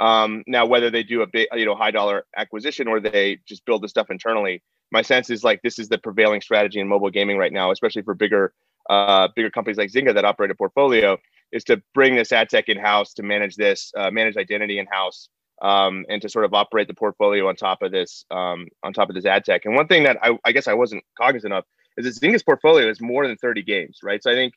[0.01, 3.65] Um, now, whether they do a big, you know, high dollar acquisition or they just
[3.65, 7.11] build the stuff internally, my sense is like this is the prevailing strategy in mobile
[7.11, 8.53] gaming right now, especially for bigger,
[8.89, 11.19] uh, bigger companies like Zynga that operate a portfolio,
[11.53, 14.87] is to bring this ad tech in house to manage this, uh, manage identity in
[14.87, 15.29] house,
[15.63, 19.09] um, and to sort of operate the portfolio on top of this, um, on top
[19.09, 19.65] of this ad tech.
[19.65, 21.65] And one thing that I, I guess I wasn't cognizant of
[21.97, 24.23] is that Zynga's portfolio is more than 30 games, right?
[24.23, 24.55] So I think,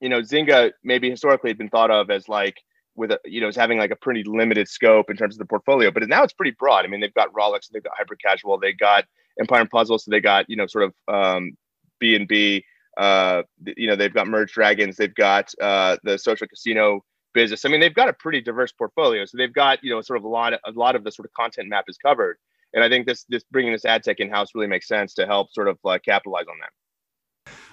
[0.00, 2.56] you know, Zynga maybe historically had been thought of as like
[2.96, 5.44] with a you know as having like a pretty limited scope in terms of the
[5.44, 8.58] portfolio but now it's pretty broad i mean they've got Rollic they've got hyper casual
[8.58, 9.04] they got
[9.40, 11.56] empire and puzzle so they got you know sort of um
[11.98, 12.64] b and b
[12.98, 13.42] uh
[13.76, 17.80] you know they've got merge dragons they've got uh the social casino business i mean
[17.80, 20.52] they've got a pretty diverse portfolio so they've got you know sort of a lot
[20.52, 22.38] of, a lot of the sort of content map is covered
[22.72, 25.26] and i think this this bringing this ad tech in house really makes sense to
[25.26, 26.70] help sort of uh, capitalize on that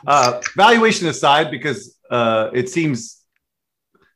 [0.05, 3.21] uh, valuation aside because uh, it seems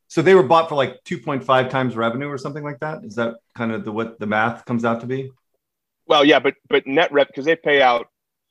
[0.08, 3.04] so they were bought for like 2.5 times revenue or something like that.
[3.04, 5.32] Is that kind of the what the math comes out to be?
[6.08, 8.08] Well, yeah, but but net rep because they pay out,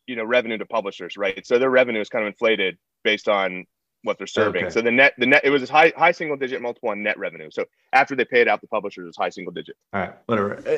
[0.06, 1.46] you know, revenue to publishers, right?
[1.46, 3.64] So their revenue is kind of inflated based on
[4.04, 4.66] what they're serving.
[4.66, 4.72] Okay.
[4.72, 7.18] So the net the net it was a high high single digit multiple on net
[7.18, 7.50] revenue.
[7.50, 9.76] So after they paid out the publishers, it's high single digit.
[9.92, 10.62] All right, whatever.
[10.68, 10.76] Uh,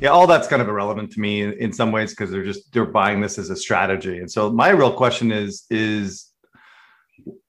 [0.00, 2.72] yeah, all that's kind of irrelevant to me in, in some ways because they're just
[2.72, 4.18] they're buying this as a strategy.
[4.18, 6.30] And so my real question is is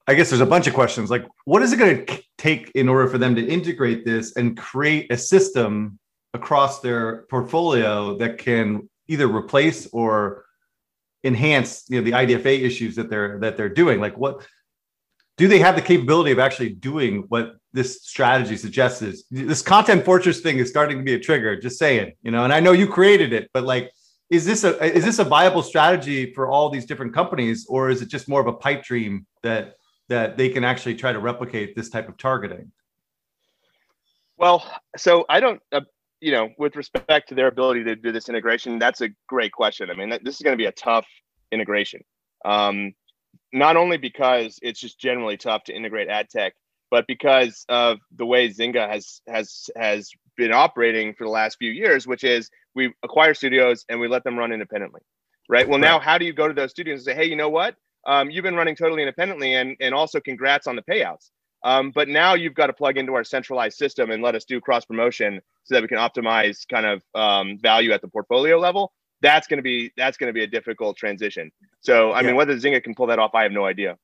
[0.08, 2.88] I guess there's a bunch of questions like what is it going to take in
[2.88, 6.00] order for them to integrate this and create a system
[6.34, 10.46] across their portfolio that can either replace or
[11.24, 14.46] enhance you know the IDFA issues that they're that they're doing like what
[15.38, 20.06] do they have the capability of actually doing what this strategy suggests is this content
[20.06, 22.72] fortress thing is starting to be a trigger just saying you know and I know
[22.72, 23.92] you created it but like
[24.30, 28.02] is this a is this a viable strategy for all these different companies or is
[28.02, 29.76] it just more of a pipe dream that
[30.10, 32.72] that they can actually try to replicate this type of targeting?
[34.38, 35.82] Well, so I don't, uh,
[36.20, 39.90] you know, with respect to their ability to do this integration, that's a great question.
[39.90, 41.08] I mean, this is going to be a tough
[41.52, 42.02] integration.
[42.44, 42.94] Um,
[43.56, 46.54] not only because it's just generally tough to integrate ad tech,
[46.92, 51.72] but because of the way Zynga has has has been operating for the last few
[51.72, 55.02] years, which is we acquire studios and we let them run independently,
[55.50, 55.68] right?
[55.68, 55.88] Well, right.
[55.88, 57.76] now how do you go to those studios and say, hey, you know what?
[58.06, 61.32] um, you've been running totally independently and, and also congrats on the payouts.
[61.64, 64.62] Um, but now you've got to plug into our centralized system and let us do
[64.62, 68.94] cross promotion so that we can optimize kind of um, value at the portfolio level.
[69.26, 71.52] That's going to be that's going to be a difficult transition.
[71.80, 72.28] So I yeah.
[72.28, 73.98] mean, whether Zynga can pull that off, I have no idea.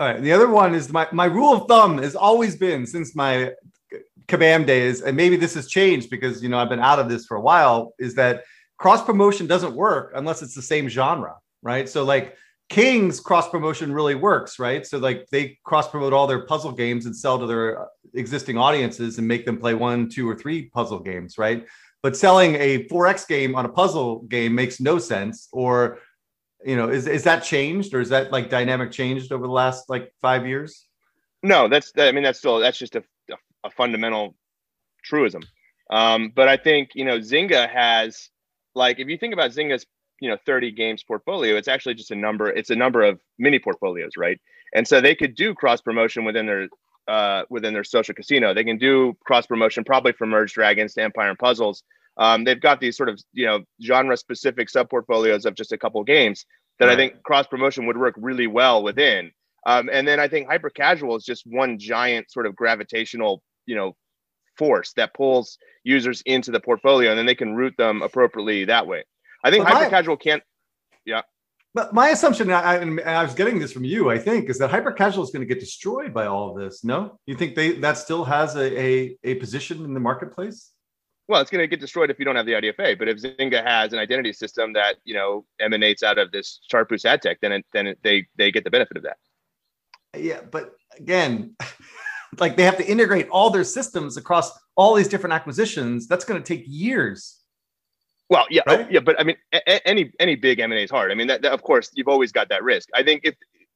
[0.00, 0.20] All right.
[0.20, 3.52] The other one is my my rule of thumb has always been since my
[4.26, 7.24] Kabam days, and maybe this has changed because you know I've been out of this
[7.24, 7.94] for a while.
[8.00, 8.42] Is that
[8.78, 11.88] cross promotion doesn't work unless it's the same genre, right?
[11.88, 12.36] So like
[12.68, 14.84] King's cross promotion really works, right?
[14.84, 19.18] So like they cross promote all their puzzle games and sell to their existing audiences
[19.18, 21.64] and make them play one, two, or three puzzle games, right?
[22.04, 25.48] But selling a 4X game on a puzzle game makes no sense.
[25.52, 26.00] Or,
[26.62, 29.88] you know, is, is that changed or is that like dynamic changed over the last
[29.88, 30.86] like five years?
[31.42, 33.02] No, that's I mean that's still that's just a,
[33.64, 34.36] a, fundamental
[35.02, 35.44] truism.
[35.88, 38.28] Um, but I think you know Zynga has
[38.74, 39.86] like if you think about Zynga's
[40.20, 43.58] you know 30 games portfolio it's actually just a number it's a number of mini
[43.58, 44.40] portfolios right
[44.72, 46.68] and so they could do cross promotion within their
[47.08, 51.02] uh, within their social casino they can do cross promotion probably from merge dragons to
[51.02, 51.82] empire and puzzles
[52.16, 55.78] um, they've got these sort of you know genre specific sub portfolios of just a
[55.78, 56.44] couple games
[56.78, 59.30] that i think cross promotion would work really well within
[59.66, 63.74] um, and then i think hyper casual is just one giant sort of gravitational you
[63.74, 63.94] know
[64.56, 68.86] force that pulls users into the portfolio, and then they can route them appropriately that
[68.86, 69.04] way.
[69.42, 70.42] I think hyper casual can't.
[71.04, 71.22] Yeah.
[71.74, 74.70] But my assumption, I, and I was getting this from you, I think, is that
[74.70, 76.84] hyper casual is going to get destroyed by all of this.
[76.84, 80.70] No, you think they that still has a a, a position in the marketplace?
[81.26, 82.98] Well, it's going to get destroyed if you don't have the IDFA.
[82.98, 87.06] But if Zynga has an identity system that you know emanates out of this Chartboost
[87.06, 89.16] ad tech, then it, then it, they they get the benefit of that.
[90.16, 91.56] Yeah, but again,
[92.38, 96.06] like they have to integrate all their systems across all these different acquisitions.
[96.06, 97.40] That's going to take years.
[98.30, 98.90] Well, yeah, oh, right?
[98.90, 101.10] yeah, but I mean, a- any any big M and A is hard.
[101.10, 102.88] I mean, that, that, of course you've always got that risk.
[102.94, 103.34] I think if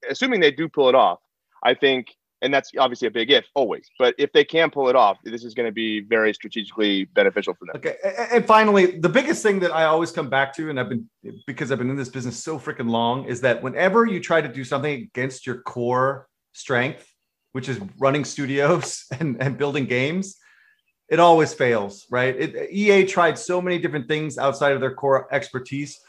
[0.09, 1.19] assuming they do pull it off,
[1.63, 3.91] I think, and that's obviously a big if always.
[3.99, 7.55] But if they can pull it off, this is going to be very strategically beneficial
[7.55, 7.77] for them.
[7.77, 7.97] Okay,
[8.33, 11.09] and finally, the biggest thing that I always come back to, and I've been
[11.47, 14.49] because I've been in this business so freaking long, is that whenever you try to
[14.49, 17.07] do something against your core strength,
[17.53, 20.37] which is running studios and, and building games,
[21.09, 22.37] it always fails, right?
[22.37, 26.01] It, EA tried so many different things outside of their core expertise.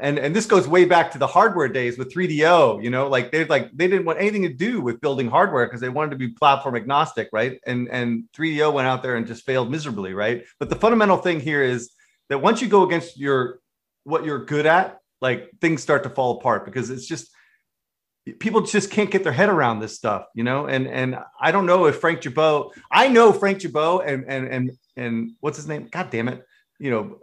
[0.00, 3.32] And, and this goes way back to the hardware days with 3DO, you know, like
[3.32, 6.16] they like they didn't want anything to do with building hardware because they wanted to
[6.16, 7.58] be platform agnostic, right?
[7.66, 10.44] And and 3DO went out there and just failed miserably, right?
[10.60, 11.90] But the fundamental thing here is
[12.28, 13.60] that once you go against your
[14.04, 17.30] what you're good at, like things start to fall apart because it's just
[18.38, 20.66] people just can't get their head around this stuff, you know.
[20.66, 22.70] And and I don't know if Frank Gibeau.
[22.90, 25.88] I know Frank Gibeau and and and and what's his name?
[25.90, 26.44] God damn it,
[26.78, 27.18] you know.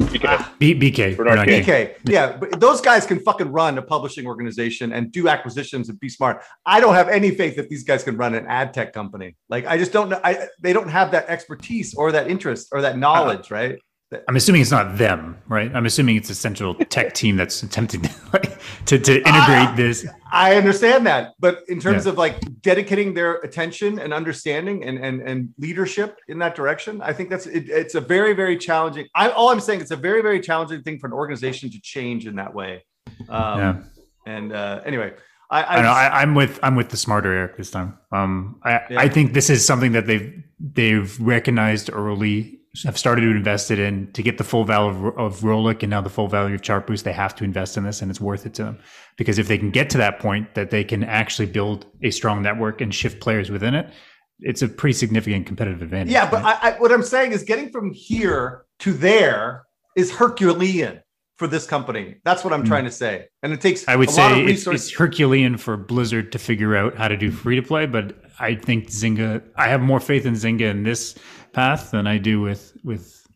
[0.00, 0.24] BK.
[0.26, 1.14] Ah, B- BK.
[1.16, 1.94] BK.
[2.04, 6.08] Yeah, but those guys can fucking run a publishing organization and do acquisitions and be
[6.08, 6.42] smart.
[6.64, 9.36] I don't have any faith that these guys can run an ad tech company.
[9.48, 10.20] Like I just don't know.
[10.24, 13.78] I they don't have that expertise or that interest or that knowledge, uh, right?
[14.26, 15.70] I'm assuming it's not them, right?
[15.72, 20.04] I'm assuming it's a central tech team that's attempting to like, to, to integrate this.
[20.32, 22.12] I understand that, but in terms yeah.
[22.12, 27.12] of like dedicating their attention and understanding and and and leadership in that direction, I
[27.12, 29.06] think that's it, it's a very very challenging.
[29.14, 32.26] I all I'm saying it's a very very challenging thing for an organization to change
[32.26, 32.84] in that way.
[33.28, 33.82] Um, yeah.
[34.26, 35.14] And uh, anyway,
[35.50, 37.98] I, I, I know I, am with I'm with the smarter Eric this time.
[38.10, 39.00] Um, I yeah.
[39.00, 43.78] I think this is something that they've they've recognized early have started to invest it
[43.78, 46.62] in to get the full value of, of Rollic and now the full value of
[46.62, 47.02] Chartboost.
[47.02, 48.78] They have to invest in this, and it's worth it to them
[49.16, 52.42] because if they can get to that point that they can actually build a strong
[52.42, 53.92] network and shift players within it,
[54.40, 56.12] it's a pretty significant competitive advantage.
[56.12, 59.64] Yeah, but I, I, what I'm saying is getting from here to there
[59.96, 61.02] is Herculean
[61.36, 62.16] for this company.
[62.24, 62.68] That's what I'm mm.
[62.68, 63.86] trying to say, and it takes.
[63.88, 67.56] I would say it's, it's Herculean for Blizzard to figure out how to do free
[67.56, 69.42] to play, but I think Zynga.
[69.56, 71.16] I have more faith in Zynga in this
[71.52, 73.26] path than I do with with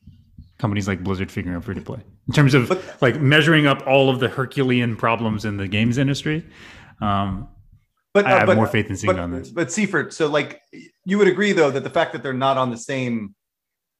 [0.58, 2.00] companies like Blizzard figuring out free to play.
[2.28, 5.98] In terms of but, like measuring up all of the Herculean problems in the games
[5.98, 6.46] industry,
[7.00, 7.48] um,
[8.14, 9.50] but I have but, more faith in Zynga on this.
[9.50, 10.62] But Seifert, so like
[11.04, 13.34] you would agree though that the fact that they're not on the same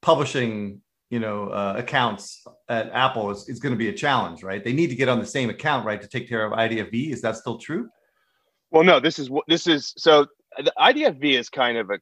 [0.01, 4.65] publishing you know uh, accounts at Apple is, is going to be a challenge, right?
[4.65, 7.13] They need to get on the same account, right, to take care of IDFV.
[7.13, 7.89] Is that still true?
[8.71, 9.01] Well, no.
[9.01, 9.95] This is what this is.
[9.97, 10.27] So
[10.59, 11.99] the IDFV is kind of a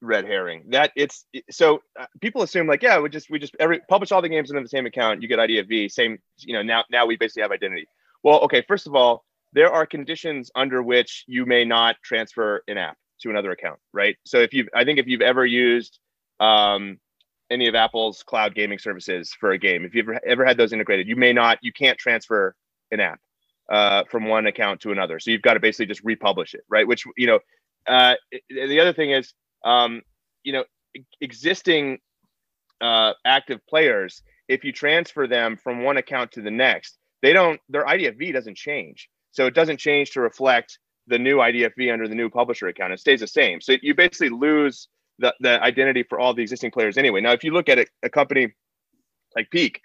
[0.00, 0.64] red herring.
[0.68, 4.22] That it's so uh, people assume like yeah, we just we just every publish all
[4.22, 5.22] the games under the same account.
[5.22, 7.86] You get IDFV, same you know now now we basically have identity.
[8.22, 12.78] Well, okay, first of all, there are conditions under which you may not transfer an
[12.78, 14.16] app to another account, right?
[14.24, 15.98] So if you I think if you've ever used
[16.40, 16.98] um,
[17.50, 20.72] any of Apple's cloud gaming services for a game, if you've ever, ever had those
[20.72, 22.54] integrated, you may not you can't transfer
[22.90, 23.20] an app
[23.70, 25.18] uh, from one account to another.
[25.18, 26.86] So you've got to basically just republish it, right?
[26.86, 27.40] Which you know,
[27.86, 28.14] uh,
[28.50, 29.32] the other thing is
[29.64, 30.02] um,
[30.42, 30.64] you know,
[31.20, 31.98] existing
[32.80, 37.60] uh, active players, if you transfer them from one account to the next, they don't
[37.68, 39.08] their IDFV doesn't change.
[39.32, 42.92] So it doesn't change to reflect the new IDFV under the new publisher account.
[42.92, 43.60] It stays the same.
[43.60, 44.88] So you basically lose
[45.18, 47.20] the, the identity for all the existing players anyway.
[47.20, 48.54] Now, if you look at a, a company
[49.34, 49.80] like Peak,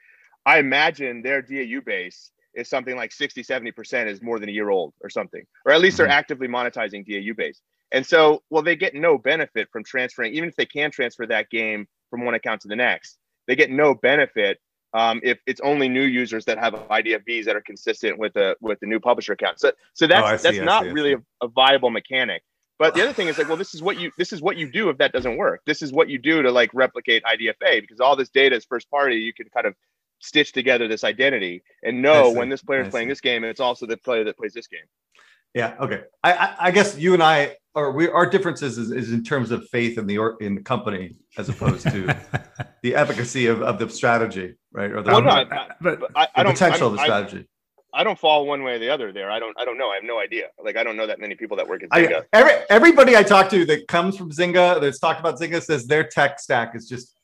[0.45, 4.69] I imagine their DAU base is something like 60, 70% is more than a year
[4.69, 6.13] old or something, or at least they're mm-hmm.
[6.13, 7.61] actively monetizing DAU base.
[7.91, 11.49] And so, well, they get no benefit from transferring, even if they can transfer that
[11.49, 14.59] game from one account to the next, they get no benefit
[14.93, 18.79] um, if it's only new users that have IDFVs that are consistent with the with
[18.81, 19.59] the new publisher account.
[19.59, 22.43] So, so that's oh, that's not really a, a, viable mechanic.
[22.77, 24.69] But the other thing is like, well, this is what you this is what you
[24.69, 25.61] do if that doesn't work.
[25.65, 28.89] This is what you do to like replicate IDFA because all this data is first
[28.89, 29.17] party.
[29.17, 29.75] You can kind of
[30.19, 33.59] stitch together this identity and know when this player is playing this game, and it's
[33.59, 34.85] also the player that plays this game.
[35.53, 35.75] Yeah.
[35.79, 36.01] Okay.
[36.23, 39.51] I, I, I guess you and I or we our differences is, is in terms
[39.51, 42.15] of faith in the or, in the company as opposed to
[42.83, 44.91] the efficacy of, of the strategy, right?
[44.91, 47.47] Or the, well, no, I, but I, I the potential of the strategy.
[47.93, 49.29] I don't fall one way or the other there.
[49.29, 49.89] I don't I don't know.
[49.89, 50.47] I have no idea.
[50.63, 53.49] Like I don't know that many people that work at I, every, everybody I talk
[53.49, 57.17] to that comes from Zynga that's talked about Zynga says their tech stack is just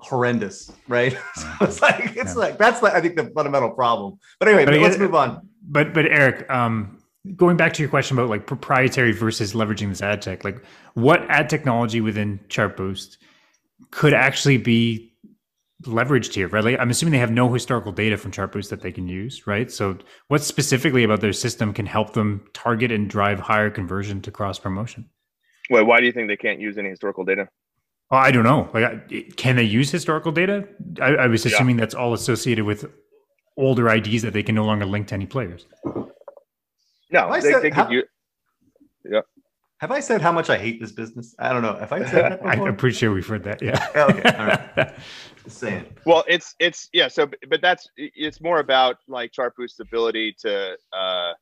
[0.00, 1.12] horrendous, right?
[1.34, 2.40] so it's like it's Yeah.
[2.40, 4.18] like that's like, I think the fundamental problem.
[4.38, 5.48] But anyway, But I let's guess- move on.
[5.68, 6.95] But but Eric, um,
[7.34, 10.62] going back to your question about like proprietary versus leveraging this ad tech, like
[10.94, 13.16] what ad technology within Chartboost
[13.90, 15.12] could actually be
[15.82, 16.64] leveraged here, right?
[16.64, 19.70] Like I'm assuming they have no historical data from Chartboost that they can use, right?
[19.70, 19.98] So
[20.28, 24.58] what specifically about their system can help them target and drive higher conversion to cross
[24.58, 25.08] promotion?
[25.68, 27.48] Wait, why do you think they can't use any historical data?
[28.10, 28.70] Oh, I don't know.
[28.72, 30.66] Like, can they use historical data?
[31.00, 31.52] I, I was Yeah.
[31.52, 32.86] assuming that's all associated with
[33.56, 35.66] older IDs that they can no longer link to any players.
[37.10, 38.04] No, I they, said- they how- could use.
[39.80, 41.34] Have I said how much I hate this business?
[41.38, 41.76] I don't know.
[41.82, 42.68] If I said that I, before?
[42.68, 43.60] I'm pretty sure we've heard that.
[43.60, 43.86] Yeah.
[43.94, 44.94] Okay, all right.
[45.44, 45.84] Just saying.
[46.06, 47.08] Well, it's it's yeah.
[47.08, 51.32] So, but that's it's more about like Chartboost's ability to uh,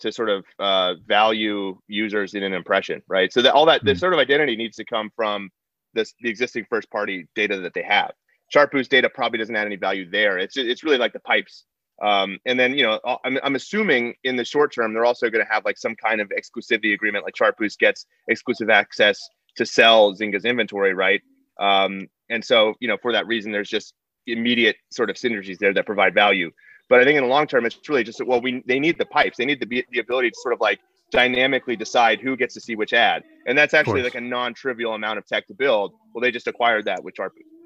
[0.00, 3.30] to sort of uh, value users in an impression, right?
[3.32, 4.00] So that all that the Mhm.
[4.00, 5.50] sort of identity needs to come from
[5.92, 8.12] this the existing first party data that they have.
[8.54, 10.38] Chartboost data probably doesn't add any value there.
[10.38, 11.64] It's it's really like the pipes.
[12.02, 15.44] Um, and then you know I'm, I'm assuming in the short term they're also going
[15.44, 19.18] to have like some kind of exclusivity agreement, like Chartboost gets exclusive access
[19.56, 21.20] to sell Zynga's inventory, right?
[21.58, 23.94] Um, and so, you know, for that reason, there's just
[24.26, 26.50] immediate sort of synergies there that provide value.
[26.88, 29.06] But I think in the long term, it's really just well, we they need the
[29.06, 30.80] pipes, they need the the ability to sort of like
[31.10, 35.18] dynamically decide who gets to see which ad, and that's actually like a non-trivial amount
[35.18, 35.92] of tech to build.
[36.14, 37.57] Well, they just acquired that with Chartboost.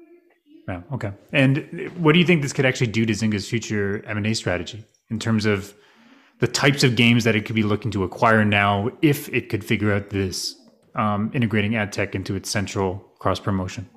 [0.67, 0.81] Yeah.
[0.93, 1.11] Okay.
[1.31, 4.33] And what do you think this could actually do to Zynga's future M and A
[4.33, 5.73] strategy in terms of
[6.39, 9.63] the types of games that it could be looking to acquire now, if it could
[9.63, 10.55] figure out this
[10.95, 13.89] um, integrating ad tech into its central cross promotion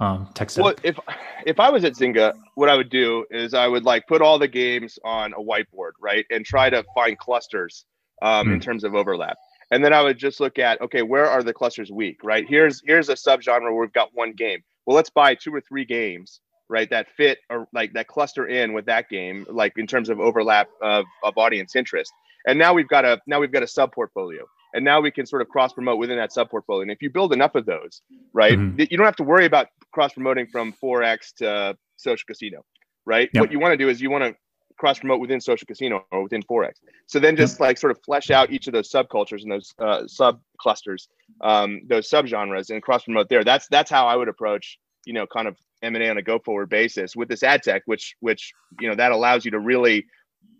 [0.00, 0.64] um, tech stack?
[0.64, 0.98] Well, if
[1.46, 4.38] if I was at Zynga, what I would do is I would like put all
[4.38, 7.84] the games on a whiteboard, right, and try to find clusters
[8.22, 8.60] um, in Hmm.
[8.60, 9.36] terms of overlap.
[9.70, 12.46] And then I would just look at okay, where are the clusters weak, right?
[12.48, 14.60] Here's here's a subgenre where we've got one game.
[14.86, 18.72] Well, let's buy two or three games, right, that fit or like that cluster in
[18.72, 22.12] with that game, like in terms of overlap of, of audience interest.
[22.46, 24.44] And now we've got a now we've got a sub portfolio.
[24.74, 26.82] And now we can sort of cross promote within that sub portfolio.
[26.82, 28.02] And if you build enough of those,
[28.34, 28.90] right, Mhm.
[28.90, 32.62] you don't have to worry about cross promoting from 4x to social casino,
[33.06, 33.30] right?
[33.32, 33.40] Yep.
[33.40, 34.34] What you want to do is you want to
[34.76, 36.74] cross promote within social casino or within 4x.
[37.06, 40.06] So then just like sort of flesh out each of those subcultures and those uh,
[40.06, 41.08] sub clusters,
[41.40, 43.44] um, those subgenres and cross promote there.
[43.44, 46.68] That's that's how I would approach, you know, kind of M&A on a go forward
[46.68, 50.06] basis with this ad tech, which which you know that allows you to really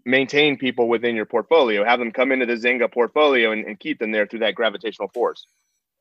[0.04, 3.98] maintain people within your portfolio, have them come into the Zynga portfolio and, and keep
[3.98, 5.46] them there through that gravitational force.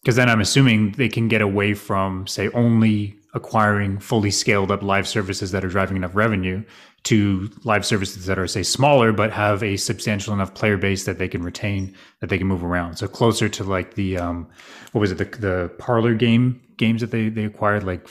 [0.05, 4.83] Because then I'm assuming they can get away from, say, only acquiring fully scaled up
[4.83, 6.63] live services that are driving enough revenue
[7.05, 11.17] to live services that are, say, smaller but have a substantial enough player base that
[11.17, 12.97] they can retain, that they can move around.
[12.97, 14.47] So closer to like the, um,
[14.91, 18.07] what was it, the, the parlor game games that they, they acquired like,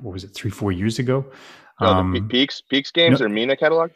[0.00, 1.24] what was it, three, four years ago?
[1.80, 3.92] Oh, Um, Pe- Peaks Peaks games no- or Mina catalog?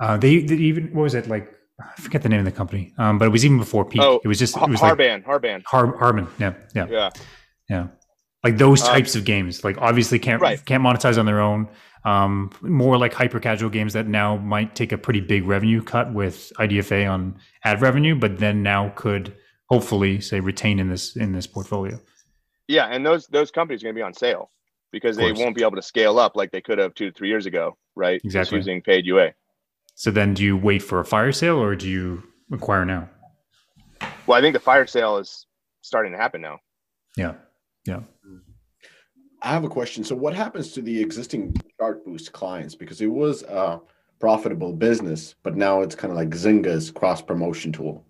[0.00, 1.52] uh, they, they even, what was it, like,
[1.96, 4.00] I forget the name of the company, um, but it was even before Peak.
[4.02, 5.62] Oh, it was just, it was like Harban, Harban.
[5.66, 6.26] Har- Harbin.
[6.38, 6.86] Yeah, yeah.
[6.90, 7.10] Yeah.
[7.68, 7.86] Yeah.
[8.44, 10.64] Like those Um, types of games, like obviously can't Right.
[10.64, 11.68] can't monetize on their own.
[12.04, 16.12] Um, more like hyper casual games that now might take a pretty big revenue cut
[16.12, 19.36] with IDFA on ad revenue, but then now could
[19.68, 22.00] hopefully say retain in this in this portfolio.
[22.66, 24.50] Yeah, and those those companies are going to be on sale
[24.90, 27.28] because they won't be able to scale up like they could have two to three
[27.28, 28.16] years ago, right?
[28.16, 28.58] Just Exactly.
[28.58, 29.32] using paid UA.
[29.94, 33.08] So then, do you wait for a fire sale or do you acquire now?
[34.26, 35.46] Well, I think the fire sale is
[35.82, 36.58] starting to happen now.
[37.16, 37.34] Yeah,
[37.86, 38.00] yeah.
[39.42, 40.04] I have a question.
[40.04, 42.74] So, what happens to the existing Chartboost clients?
[42.74, 43.80] Because it was a
[44.20, 48.04] profitable business, but now it's kind of like Zynga's cross promotion tool.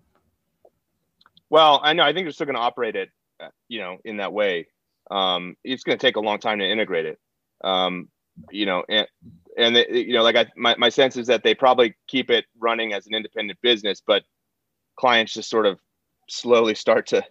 [1.49, 2.03] Well, I know.
[2.03, 3.09] I think they're still going to operate it,
[3.39, 4.67] uh, you know, in that way.
[5.09, 7.19] Um, it's going to take a long time to integrate it.
[7.63, 8.09] Um,
[8.51, 9.07] you know, and
[9.57, 12.45] and it, you know, like I, my my sense is that they probably keep it
[12.59, 14.23] running as an independent business, but
[14.95, 15.79] clients just sort of
[16.29, 17.23] slowly start to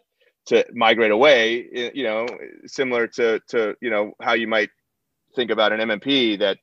[0.46, 1.90] to migrate away.
[1.94, 2.26] You know,
[2.66, 4.70] similar to to you know how you might
[5.34, 6.58] think about an MMP that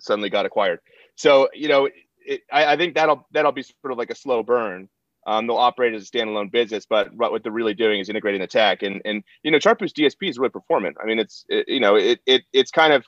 [0.00, 0.80] suddenly got acquired.
[1.14, 1.88] So you know,
[2.24, 4.88] it, I, I think that'll that'll be sort of like a slow burn.
[5.26, 8.40] Um, they'll operate as a standalone business, but what what they're really doing is integrating
[8.40, 8.82] the tech.
[8.82, 10.96] And and you know, Chartboost DSP is really performant.
[11.02, 13.04] I mean, it's it, you know, it, it it's kind of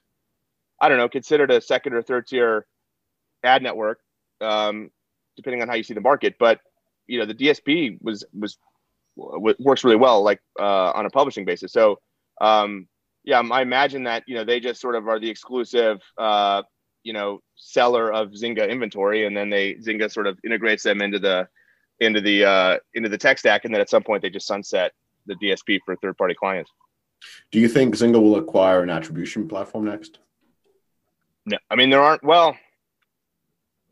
[0.80, 2.66] I don't know, considered a second or third tier
[3.42, 4.00] ad network,
[4.40, 4.90] um,
[5.36, 6.36] depending on how you see the market.
[6.38, 6.60] But
[7.06, 8.58] you know, the DSP was was
[9.16, 11.72] w- works really well, like uh, on a publishing basis.
[11.72, 11.98] So
[12.40, 12.86] um,
[13.24, 16.00] yeah, I imagine that you know they just sort of are the exclusive.
[16.16, 16.62] Uh,
[17.04, 21.18] you know seller of Zynga inventory, and then they Zynga sort of integrates them into
[21.18, 21.48] the
[22.00, 24.92] into the uh, into the tech stack, and then at some point they just sunset
[25.26, 26.70] the DSP for third party clients.
[27.50, 30.18] Do you think Zynga will acquire an attribution platform next?
[31.48, 32.22] No, I mean there aren't.
[32.22, 32.56] Well,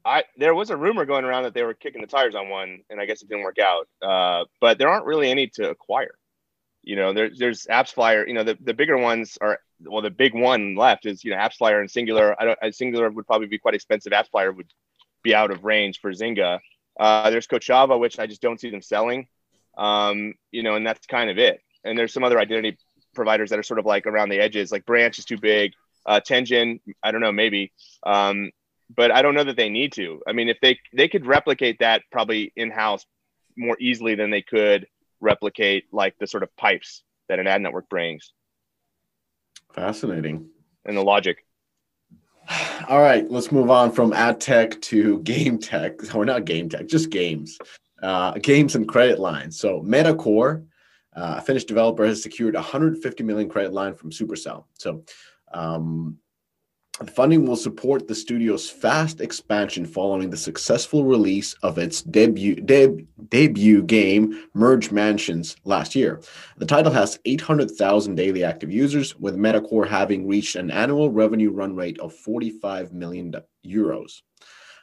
[0.04, 2.80] I there was a rumor going around that they were kicking the tires on one,
[2.90, 3.88] and I guess it didn't work out.
[4.00, 6.14] Uh, but there aren't really any to acquire.
[6.82, 8.28] You know, there's there's AppsFlyer.
[8.28, 11.38] You know, the, the bigger ones are well, the big one left is you know
[11.38, 12.40] AppsFlyer and Singular.
[12.40, 12.74] I don't.
[12.74, 14.12] Singular would probably be quite expensive.
[14.12, 14.72] AppsFlyer would
[15.22, 16.60] be out of range for Zynga.
[16.98, 19.28] Uh, there's Kochava, which I just don't see them selling.
[19.76, 21.60] Um, you know, and that's kind of it.
[21.84, 22.78] And there's some other identity
[23.14, 24.70] providers that are sort of like around the edges.
[24.70, 25.72] Like Branch is too big.
[26.06, 27.72] Uh, Tenjin, I don't know, maybe.
[28.04, 28.50] Um,
[28.94, 30.22] but I don't know that they need to.
[30.26, 33.04] I mean, if they they could replicate that probably in house
[33.56, 34.86] more easily than they could
[35.20, 38.32] replicate like the sort of pipes that an ad network brings.
[39.72, 40.48] Fascinating.
[40.84, 41.44] And the logic.
[42.88, 46.14] All right, let's move on from ad tech to game tech.
[46.14, 47.58] Or not game tech, just games.
[48.02, 49.58] Uh, games and credit lines.
[49.58, 50.64] So Metacore,
[51.16, 54.64] uh, a Finnish developer, has secured 150 million credit line from Supercell.
[54.74, 55.02] So
[55.52, 56.18] um,
[57.04, 63.06] funding will support the studio's fast expansion following the successful release of its debut deb,
[63.28, 66.22] debut game Merge Mansions last year.
[66.56, 71.76] The title has 800,000 daily active users, with Metacore having reached an annual revenue run
[71.76, 73.34] rate of 45 million
[73.64, 74.22] euros.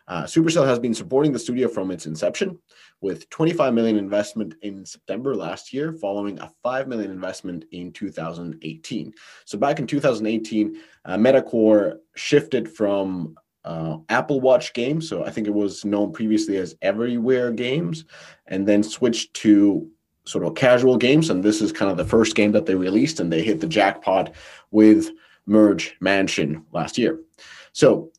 [0.07, 2.59] Uh, Supercell has been supporting the studio from its inception,
[3.01, 9.13] with 25 million investment in September last year, following a 5 million investment in 2018.
[9.45, 13.35] So back in 2018, uh, Metacore shifted from
[13.65, 18.05] uh, Apple Watch games, so I think it was known previously as Everywhere Games,
[18.47, 19.89] and then switched to
[20.25, 21.29] sort of casual games.
[21.29, 23.67] And this is kind of the first game that they released, and they hit the
[23.67, 24.33] jackpot
[24.71, 25.11] with
[25.45, 27.19] Merge Mansion last year.
[27.73, 28.11] So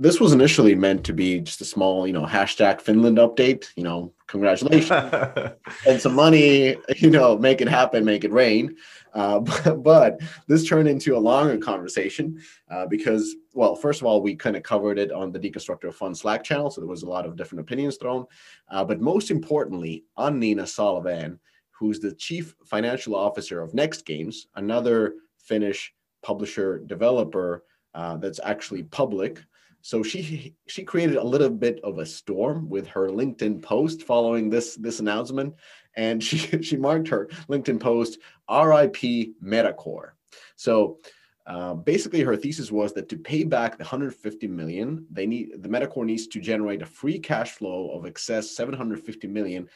[0.00, 3.66] this was initially meant to be just a small, you know, hashtag Finland update.
[3.74, 4.90] You know, congratulations
[5.86, 6.76] and some money.
[6.96, 8.76] You know, make it happen, make it rain.
[9.12, 12.40] Uh, but, but, this turned into a longer conversation
[12.70, 16.14] uh, because, well, first of all, we kind of covered it on the Deconstructor Fun
[16.14, 18.24] Slack channel, so there was a lot of different opinions thrown.
[18.70, 21.38] Uh, but most importantly, Annina Salvén,
[21.70, 25.92] who's the chief financial officer of Next Games, another Finnish
[26.22, 29.42] publisher developer uh, that's actually public.
[29.82, 34.50] So she she created a little bit of a storm with her LinkedIn post following
[34.50, 35.54] this this announcement,
[35.94, 38.18] and she she marked her LinkedIn post
[38.48, 39.34] "R.I.P.
[39.42, 40.10] Metacore."
[40.56, 40.98] So
[41.46, 45.68] uh, basically, her thesis was that to pay back the 150 million, they need the
[45.68, 49.68] Metacore needs to generate a free cash flow of excess 750 million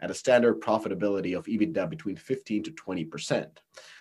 [0.00, 3.60] at a standard profitability of EBITDA between 15 to 20 percent.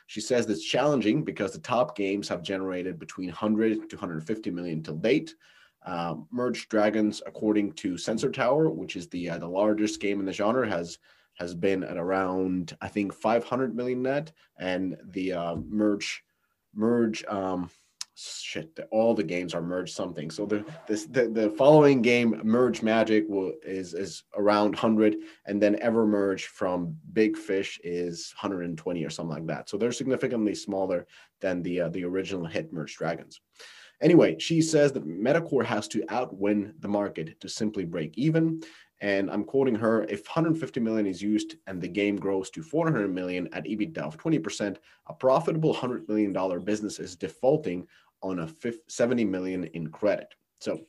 [0.10, 4.82] She says it's challenging because the top games have generated between 100 to 150 million
[4.82, 5.36] till date,
[5.86, 10.26] um, Merge Dragons, according to Sensor Tower, which is the uh, the largest game in
[10.26, 10.98] the genre, has
[11.36, 16.24] has been at around I think 500 million net, and the uh, Merge
[16.74, 17.70] Merge um,
[18.20, 20.30] shit all the games are merge something.
[20.30, 25.62] So the this the, the following game merge magic will is is around 100 and
[25.62, 29.70] then ever merge from big fish is 120 or something like that.
[29.70, 31.08] So they're significantly smaller
[31.40, 33.42] than the uh, the original hit merge dragons.
[34.02, 38.62] Anyway, she says that Metacore has to outwin the market to simply break even.
[39.02, 43.14] And I'm quoting her if 150 million is used and the game grows to 400
[43.14, 47.88] million at EBITDA of 20%, a profitable $100 million business is defaulting
[48.22, 48.50] on a
[48.88, 50.34] 70 million in credit.
[50.60, 50.82] So,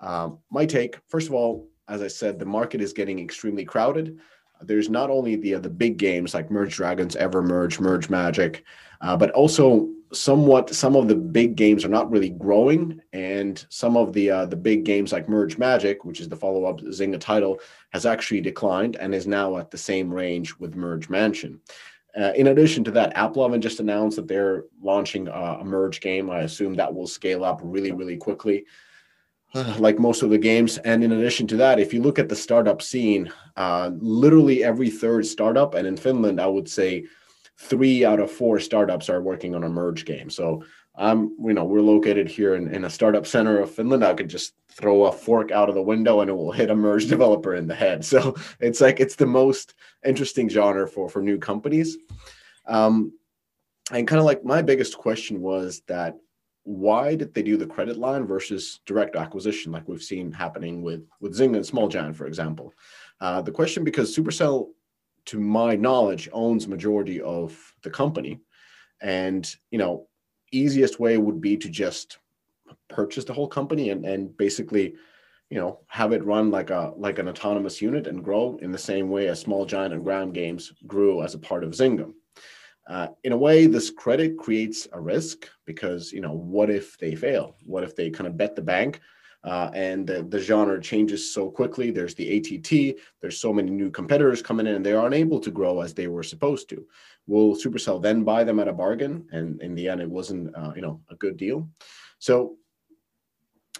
[0.00, 4.18] um, my take first of all, as I said, the market is getting extremely crowded.
[4.60, 8.64] There's not only the uh, the big games like Merge Dragons, Ever Merge, Merge Magic,
[9.00, 13.96] uh, but also somewhat some of the big games are not really growing and some
[13.96, 17.58] of the uh, the big games like merge magic which is the follow-up zynga title
[17.90, 21.60] has actually declined and is now at the same range with merge mansion
[22.16, 26.40] uh, in addition to that AppLovin just announced that they're launching a merge game i
[26.40, 28.64] assume that will scale up really really quickly
[29.54, 32.28] uh, like most of the games and in addition to that if you look at
[32.28, 37.04] the startup scene uh, literally every third startup and in finland i would say
[37.58, 40.28] three out of four startups are working on a merge game.
[40.30, 40.62] So
[40.96, 44.04] I'm, you know, we're located here in, in a startup center of Finland.
[44.04, 46.74] I could just throw a fork out of the window and it will hit a
[46.74, 48.04] merge developer in the head.
[48.04, 49.74] So it's like it's the most
[50.04, 51.98] interesting genre for for new companies.
[52.66, 53.12] Um,
[53.92, 56.16] and kind of like my biggest question was that
[56.64, 61.06] why did they do the credit line versus direct acquisition like we've seen happening with
[61.20, 62.72] with Zynga and Small Giant, for example?
[63.20, 64.68] Uh, the question because Supercell
[65.26, 68.40] to my knowledge, owns majority of the company.
[69.00, 70.08] And, you know,
[70.52, 72.18] easiest way would be to just
[72.88, 74.94] purchase the whole company and, and basically
[75.50, 78.78] you know have it run like a like an autonomous unit and grow in the
[78.78, 82.12] same way as small giant and gram games grew as a part of zynga.
[82.88, 87.14] Uh, in a way this credit creates a risk because you know what if they
[87.14, 87.56] fail?
[87.64, 89.00] What if they kind of bet the bank
[89.44, 91.90] uh, and the, the genre changes so quickly.
[91.90, 95.50] There's the att there's so many new competitors coming in and they aren't able to
[95.50, 96.84] grow as they were supposed to.
[97.26, 99.26] Will supercell then buy them at a bargain?
[99.32, 101.68] And in the end it wasn't uh, you know a good deal.
[102.18, 102.56] So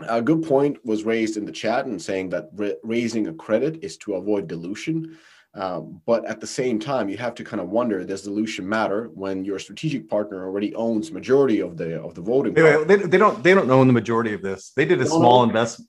[0.08, 2.50] a good point was raised in the chat and saying that
[2.82, 5.16] raising a credit is to avoid dilution.
[5.56, 9.10] Um, but at the same time, you have to kind of wonder: Does dilution matter
[9.14, 12.52] when your strategic partner already owns majority of the of the voting?
[12.52, 14.72] They, they, they don't they don't own the majority of this.
[14.76, 15.88] They did a small investment.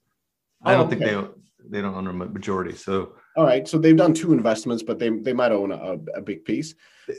[0.64, 1.16] I don't oh, think okay.
[1.16, 1.28] they
[1.70, 2.76] they don't own a majority.
[2.76, 6.22] So all right, so they've done two investments, but they they might own a, a
[6.22, 6.74] big piece.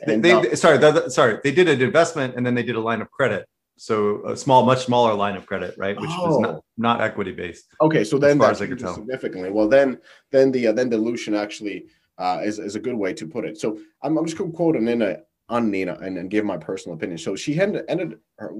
[0.07, 2.81] And, they, they, sorry, the, sorry, they did an investment and then they did a
[2.81, 6.35] line of credit so a small, much smaller line of credit, right, which oh.
[6.35, 7.67] is not, not equity based.
[7.81, 9.51] Okay, so then as far that significantly.
[9.51, 9.99] Well, then
[10.31, 11.87] then the uh, then dilution actually
[12.19, 13.59] uh, is is a good way to put it.
[13.59, 16.97] So I'm, I'm just going to quote Nina on Nina and, and give my personal
[16.97, 17.19] opinion.
[17.19, 18.53] So she had ended her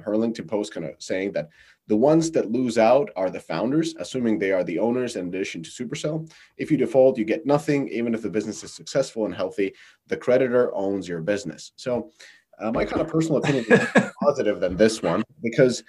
[0.00, 1.48] her LinkedIn post kind of saying that
[1.86, 5.62] the ones that lose out are the founders, assuming they are the owners in addition
[5.62, 6.30] to Supercell.
[6.56, 9.74] If you default, you get nothing, even if the business is successful and healthy.
[10.06, 11.72] The creditor owns your business.
[11.76, 12.10] So
[12.58, 15.82] uh, my kind of personal opinion is more positive than this one because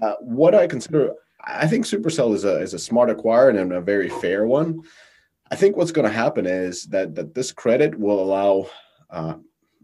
[0.00, 1.12] uh, what I consider,
[1.44, 4.82] I think Supercell is a is a smart acquire and a very fair one.
[5.50, 8.66] I think what's going to happen is that that this credit will allow
[9.10, 9.34] uh,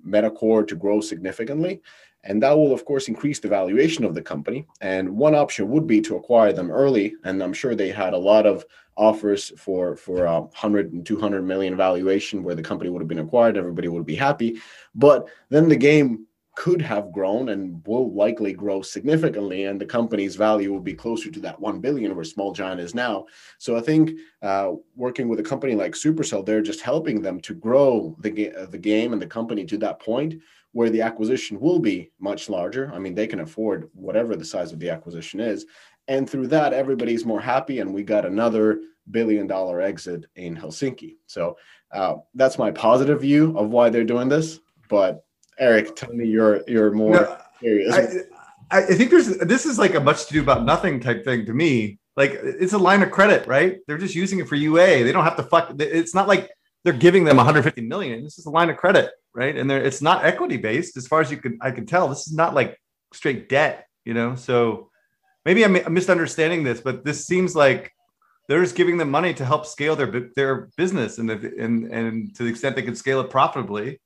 [0.07, 1.81] Metacore to grow significantly,
[2.25, 4.67] and that will of course increase the valuation of the company.
[4.81, 8.19] And one option would be to acquire them early, and I'm sure they had a
[8.19, 8.65] lot of
[8.97, 13.19] offers for for uh, 100 and 200 million valuation where the company would have been
[13.19, 14.59] acquired everybody would be happy
[14.95, 16.27] but then the game
[16.57, 21.31] could have grown and will likely grow significantly and the company's value will be closer
[21.31, 23.27] to that 1 billion where small giant is now.
[23.59, 27.55] So i think uh, working with a company like supercell they're just helping them to
[27.55, 30.35] grow the, ga- the game and the company to that point
[30.73, 32.91] where the acquisition will be much larger.
[32.93, 35.67] I mean they can afford whatever the size of the acquisition is.
[36.09, 38.81] And through that everybody's more happy and we got another
[39.11, 41.17] billion dollar exit in helsinki.
[41.27, 41.59] So
[41.93, 45.26] uh, that's my positive view of why they're doing this but
[45.59, 47.95] Eric, tell me you're you're more no, serious.
[48.71, 51.47] I, I think there's this is like a much to do about nothing type thing
[51.47, 51.99] to me.
[52.17, 53.79] Like it's a line of credit, right?
[53.87, 55.05] They're just using it for UA.
[55.05, 55.75] They don't have to fuck.
[55.79, 56.51] It's not like
[56.85, 58.23] they're giving them 150 million.
[58.23, 59.57] This is a line of credit, right?
[59.57, 62.09] And it's not equity based, as far as you can I can tell.
[62.09, 62.79] This is not like
[63.13, 64.35] straight debt, you know.
[64.35, 64.91] So
[65.45, 67.93] maybe I'm, misunderstanding this, but this seems like
[68.49, 72.35] they're just giving them money to help scale their their business, and the, and and
[72.37, 74.01] to the extent they can scale it profitably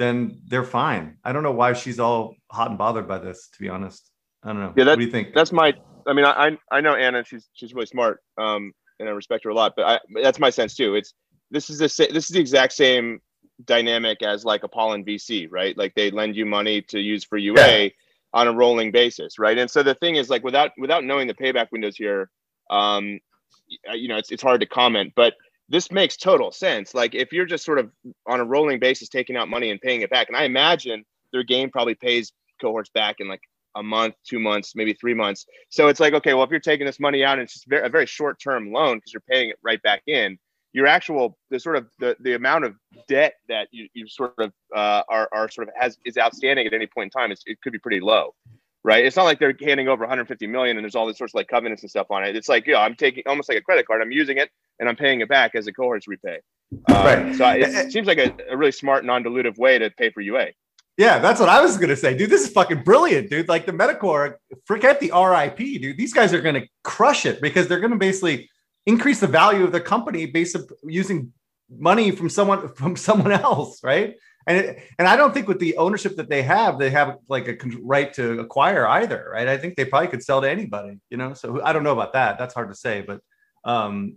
[0.00, 1.18] then they're fine.
[1.22, 3.48] I don't know why she's all hot and bothered by this.
[3.52, 4.10] To be honest,
[4.42, 4.72] I don't know.
[4.74, 5.34] Yeah, that, what do you think?
[5.34, 5.74] That's my.
[6.06, 7.22] I mean, I I know Anna.
[7.24, 8.22] She's she's really smart.
[8.38, 9.74] Um, and I respect her a lot.
[9.76, 10.94] But I, that's my sense too.
[10.94, 11.14] It's
[11.50, 13.20] this is the this is the exact same
[13.66, 15.76] dynamic as like Apollon VC, right?
[15.76, 17.88] Like they lend you money to use for UA yeah.
[18.32, 19.58] on a rolling basis, right?
[19.58, 22.30] And so the thing is, like without without knowing the payback windows here,
[22.70, 23.18] um,
[23.92, 25.34] you know, it's it's hard to comment, but
[25.70, 26.94] this makes total sense.
[26.94, 27.90] Like if you're just sort of
[28.26, 31.44] on a rolling basis taking out money and paying it back, and I imagine their
[31.44, 33.40] game probably pays cohorts back in like
[33.76, 35.46] a month, two months, maybe three months.
[35.68, 37.88] So it's like, okay, well, if you're taking this money out and it's just a
[37.88, 40.36] very short term loan because you're paying it right back in,
[40.72, 42.74] your actual the sort of the, the amount of
[43.08, 46.72] debt that you, you sort of uh, are, are sort of has is outstanding at
[46.72, 48.34] any point in time, it could be pretty low
[48.84, 49.04] right?
[49.04, 51.48] It's not like they're handing over 150 million and there's all these sorts of like
[51.48, 52.36] covenants and stuff on it.
[52.36, 54.02] It's like, yeah, I'm taking almost like a credit card.
[54.02, 56.40] I'm using it and I'm paying it back as the cohorts repay.
[56.72, 57.36] Um, right.
[57.36, 60.48] So it, it seems like a, a really smart, non-dilutive way to pay for UA.
[60.96, 62.28] Yeah, that's what I was gonna say, dude.
[62.28, 63.48] This is fucking brilliant, dude.
[63.48, 64.34] Like the Metacore,
[64.66, 65.96] forget the RIP, dude.
[65.96, 68.50] These guys are gonna crush it because they're gonna basically
[68.84, 71.32] increase the value of the company based on using
[71.70, 74.16] money from someone from someone else, right?
[74.50, 77.46] And it, and I don't think with the ownership that they have, they have like
[77.46, 79.46] a right to acquire either, right?
[79.46, 81.34] I think they probably could sell to anybody, you know.
[81.34, 82.36] So I don't know about that.
[82.36, 83.20] That's hard to say, but
[83.64, 84.16] um,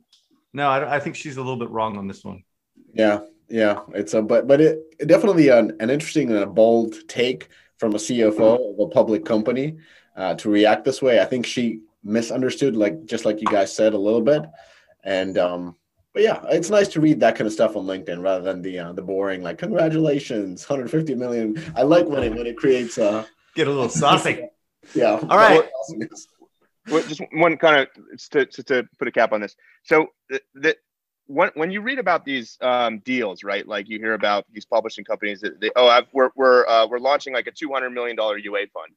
[0.51, 2.43] no, I, I think she's a little bit wrong on this one.
[2.93, 7.07] Yeah, yeah, it's a but but it, it definitely an, an interesting and a bold
[7.07, 9.77] take from a CFO of a public company
[10.15, 11.19] uh, to react this way.
[11.19, 14.43] I think she misunderstood, like just like you guys said a little bit,
[15.03, 15.75] and um,
[16.14, 18.80] but yeah, it's nice to read that kind of stuff on LinkedIn rather than the
[18.80, 21.61] uh, the boring like congratulations, 150 million.
[21.76, 24.47] I like when it when it creates uh get a little saucy.
[24.95, 25.20] yeah.
[25.30, 25.70] All right.
[26.89, 29.55] Well, just one kind of to, to, to, put a cap on this.
[29.84, 30.78] So the, the
[31.28, 33.66] when, when you read about these um, deals, right?
[33.66, 36.99] Like you hear about these publishing companies that they oh I've, we're we're uh, we're
[36.99, 38.93] launching like a 200 million dollar UA fund.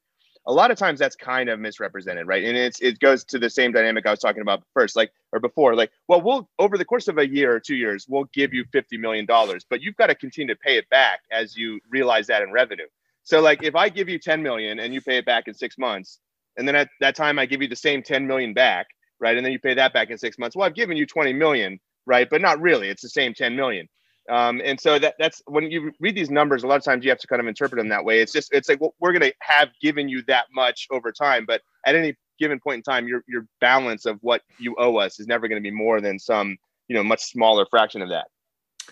[0.47, 2.43] A lot of times that's kind of misrepresented, right?
[2.43, 5.39] And it's it goes to the same dynamic I was talking about first, like or
[5.39, 8.53] before, like, well, we'll over the course of a year or two years, we'll give
[8.53, 11.79] you fifty million dollars, but you've got to continue to pay it back as you
[11.89, 12.87] realize that in revenue.
[13.23, 15.77] So, like, if I give you ten million and you pay it back in six
[15.77, 16.19] months,
[16.55, 18.87] and then at that time I give you the same ten million back,
[19.19, 21.33] right, and then you pay that back in six months, well, I've given you twenty
[21.33, 22.87] million, right, but not really.
[22.87, 23.89] It's the same ten million.
[24.29, 27.09] Um, and so that that's when you read these numbers, a lot of times you
[27.09, 28.21] have to kind of interpret them that way.
[28.21, 31.45] It's just it's like well, we're going to have given you that much over time,
[31.45, 35.19] but at any given point in time, your your balance of what you owe us
[35.19, 36.57] is never going to be more than some
[36.87, 38.27] you know much smaller fraction of that.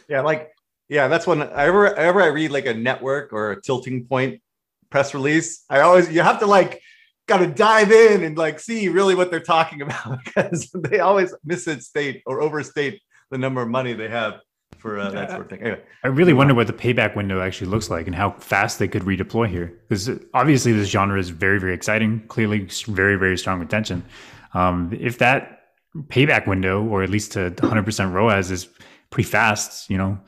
[0.07, 0.51] Yeah, like
[0.87, 4.41] yeah, that's when I ever ever I read like a network or a tilting point
[4.89, 5.65] press release.
[5.69, 6.81] I always you have to like
[7.27, 11.33] got to dive in and like see really what they're talking about because they always
[11.43, 14.39] misstate or overstate the number of money they have
[14.85, 15.61] for uh, that sort of thing.
[15.61, 18.87] Anyway, I really wonder what the payback window actually looks like and how fast they
[18.87, 19.73] could redeploy here.
[19.89, 22.23] Because obviously, this genre is very, very exciting.
[22.27, 24.05] Clearly, very, very strong retention.
[24.53, 25.61] Um, if that
[26.09, 28.69] payback window, or at least to 100% ROAS, is
[29.09, 30.19] pretty fast, you know,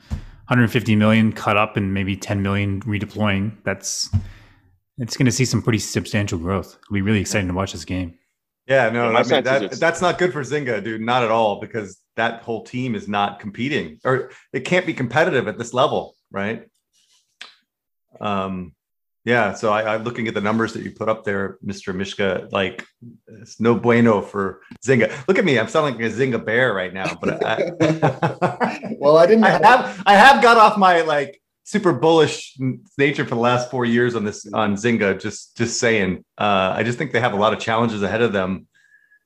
[0.48, 4.10] 150 million cut up and maybe 10 million redeploying, that's
[4.98, 6.76] it's going to see some pretty substantial growth.
[6.82, 8.18] It'll be really exciting to watch this game.
[8.66, 11.00] Yeah, no, I mean, that, that's not good for Zynga, dude.
[11.00, 15.48] Not at all, because that whole team is not competing, or it can't be competitive
[15.48, 16.68] at this level, right?
[18.20, 18.74] Um,
[19.24, 19.52] yeah.
[19.52, 21.94] So I, am looking at the numbers that you put up there, Mr.
[21.94, 22.48] Mishka.
[22.50, 22.86] Like,
[23.26, 25.12] it's no bueno for Zynga.
[25.28, 27.14] Look at me, I'm sounding like a Zynga bear right now.
[27.20, 29.44] But I, well, I didn't.
[29.44, 32.56] I have I have got off my like super bullish
[32.96, 35.20] nature for the last four years on this on Zynga.
[35.20, 38.32] Just just saying, uh, I just think they have a lot of challenges ahead of
[38.32, 38.66] them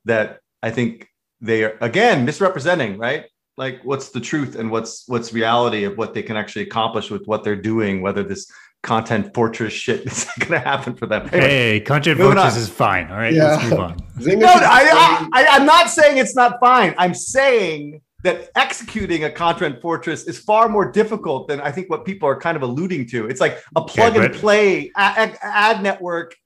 [0.05, 1.07] that I think
[1.43, 2.97] they are again misrepresenting.
[2.97, 3.27] Right,
[3.57, 7.27] like what's the truth and what's what's reality of what they can actually accomplish with
[7.27, 8.01] what they're doing.
[8.01, 8.51] Whether this
[8.83, 11.29] content fortress shit is going to happen for them.
[11.33, 12.61] Anyway, hey, content fortress on.
[12.61, 13.11] is fine.
[13.11, 13.57] All right, yeah.
[13.57, 13.97] let's move on.
[14.19, 16.95] no, I, I, I'm not saying it's not fine.
[16.99, 22.05] I'm saying that executing a content fortress is far more difficult than I think what
[22.05, 23.27] people are kind of alluding to.
[23.27, 26.37] It's like a plug okay, and play ad, ad, network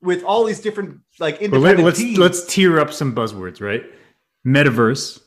[0.00, 2.18] with all these different like independent well, let's teams.
[2.18, 3.84] let's tear up some buzzwords, right?
[4.46, 5.20] Metaverse,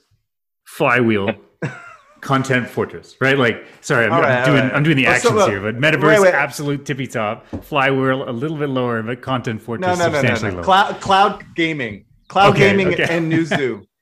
[0.65, 1.29] flywheel,
[2.21, 3.37] content fortress, right?
[3.37, 4.73] Like, sorry, I'm, right, I'm doing right.
[4.73, 6.33] I'm doing the well, actions so, uh, here, but metaverse wait, wait.
[6.33, 10.49] absolute tippy top, flywheel a little bit lower, but content fortress no, no, substantially no,
[10.49, 10.55] no, no.
[10.55, 10.63] lower.
[10.63, 13.07] Cloud, cloud gaming, cloud okay, gaming, okay.
[13.09, 13.85] and Newzoo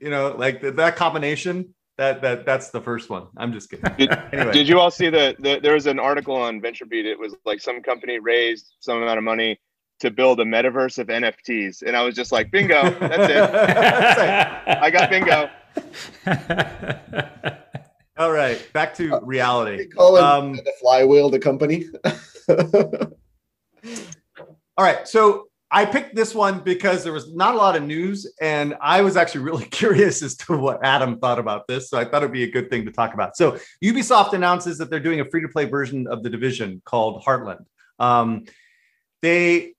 [0.00, 1.74] you know, like that combination.
[1.98, 3.26] That that that's the first one.
[3.36, 3.94] I'm just kidding.
[3.98, 4.52] Did, anyway.
[4.52, 7.04] did you all see the, the there was an article on VentureBeat?
[7.04, 9.60] It was like some company raised some amount of money
[10.00, 14.78] to build a metaverse of NFTs, and I was just like, bingo, that's it.
[14.82, 15.50] I got bingo.
[18.18, 19.86] All right, back to uh, reality.
[19.88, 21.86] Call it um, the flywheel, the company.
[24.76, 28.30] all right, so I picked this one because there was not a lot of news,
[28.42, 31.88] and I was actually really curious as to what Adam thought about this.
[31.88, 33.38] So I thought it'd be a good thing to talk about.
[33.38, 37.64] So Ubisoft announces that they're doing a free-to-play version of the Division called Heartland.
[37.98, 38.44] Um,
[39.22, 39.74] they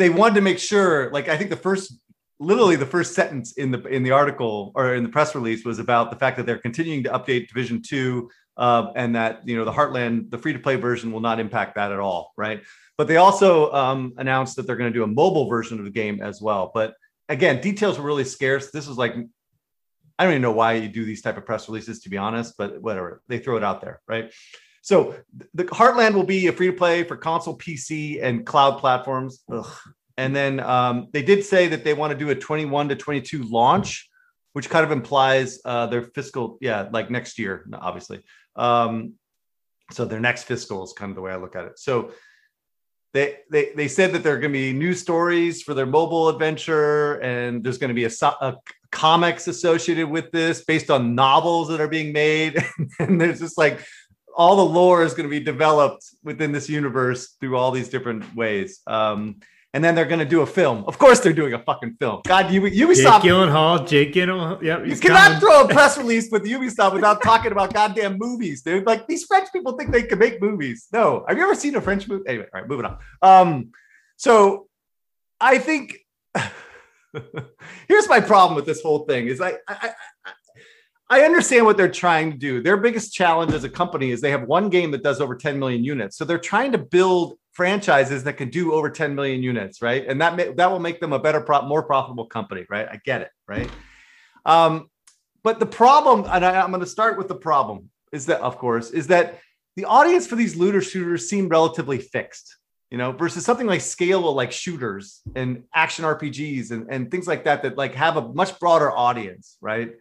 [0.00, 1.94] they wanted to make sure, like I think the first,
[2.38, 5.78] literally the first sentence in the in the article or in the press release was
[5.78, 9.64] about the fact that they're continuing to update Division Two, uh, and that you know
[9.64, 12.62] the Heartland, the free-to-play version, will not impact that at all, right?
[12.96, 15.90] But they also um, announced that they're going to do a mobile version of the
[15.90, 16.70] game as well.
[16.74, 16.94] But
[17.28, 18.70] again, details were really scarce.
[18.70, 19.14] This was like,
[20.18, 22.54] I don't even know why you do these type of press releases, to be honest,
[22.58, 23.22] but whatever.
[23.28, 24.30] They throw it out there, right?
[24.90, 25.14] So
[25.54, 29.44] the Heartland will be a free to play for console, PC, and cloud platforms.
[29.48, 29.72] Ugh.
[30.16, 33.44] And then um, they did say that they want to do a 21 to 22
[33.44, 34.10] launch,
[34.52, 38.24] which kind of implies uh, their fiscal, yeah, like next year, obviously.
[38.56, 39.12] Um,
[39.92, 41.78] so their next fiscal is kind of the way I look at it.
[41.78, 42.10] So
[43.14, 46.28] they, they they said that there are going to be new stories for their mobile
[46.28, 48.10] adventure and there's going to be a,
[48.40, 48.56] a,
[48.90, 52.64] comics associated with this based on novels that are being made
[52.98, 53.84] and there's just like
[54.40, 58.22] all the lore is going to be developed within this universe through all these different
[58.34, 59.36] ways um,
[59.72, 60.84] and then they're going to do a film.
[60.88, 62.22] Of course, they're doing a fucking film.
[62.26, 63.22] God, you Ubisoft.
[63.22, 64.60] Jake Gyllenhaal, Jake Gyllenhaal.
[64.60, 65.40] Yep, you cannot coming.
[65.40, 68.84] throw a press release with Ubisoft without talking about goddamn movies, dude.
[68.84, 70.88] Like these French people think they can make movies.
[70.92, 72.24] No, have you ever seen a French movie?
[72.26, 72.98] Anyway, all right, moving on.
[73.22, 73.70] Um,
[74.16, 74.66] so
[75.40, 75.98] I think
[77.88, 79.92] here's my problem with this whole thing: is I, I,
[80.24, 80.32] I
[81.12, 82.62] I understand what they're trying to do.
[82.62, 85.58] Their biggest challenge as a company is they have one game that does over 10
[85.58, 86.16] million units.
[86.16, 90.06] So they're trying to build franchises that can do over 10 million units, right?
[90.06, 92.86] And that may, that will make them a better, pro- more profitable company, right?
[92.88, 93.68] I get it, right?
[94.46, 94.88] Um,
[95.42, 98.56] but the problem, and I, I'm going to start with the problem, is that of
[98.56, 99.40] course is that
[99.76, 102.56] the audience for these looter shooters seem relatively fixed.
[102.90, 107.44] you know, versus something like scalable like shooters and action RPGs and, and things like
[107.44, 109.94] that that like have a much broader audience, right?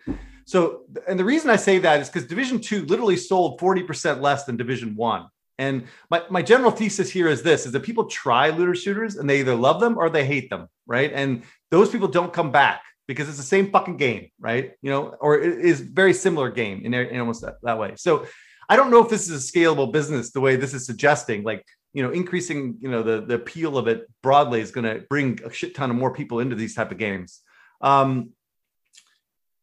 [0.50, 4.46] So, and the reason I say that is because Division Two literally sold 40% less
[4.46, 5.28] than Division One.
[5.60, 9.30] And my, my general thesis here is this is that people try looter shooters and
[9.30, 11.12] they either love them or they hate them, right?
[11.14, 14.72] And those people don't come back because it's the same fucking game, right?
[14.82, 17.94] You know, or it is very similar game in, in almost that, that way.
[17.98, 18.26] So
[18.68, 21.44] I don't know if this is a scalable business the way this is suggesting.
[21.44, 25.06] Like, you know, increasing, you know, the, the appeal of it broadly is going to
[25.12, 27.42] bring a shit ton of more people into these type of games.
[27.82, 28.32] Um,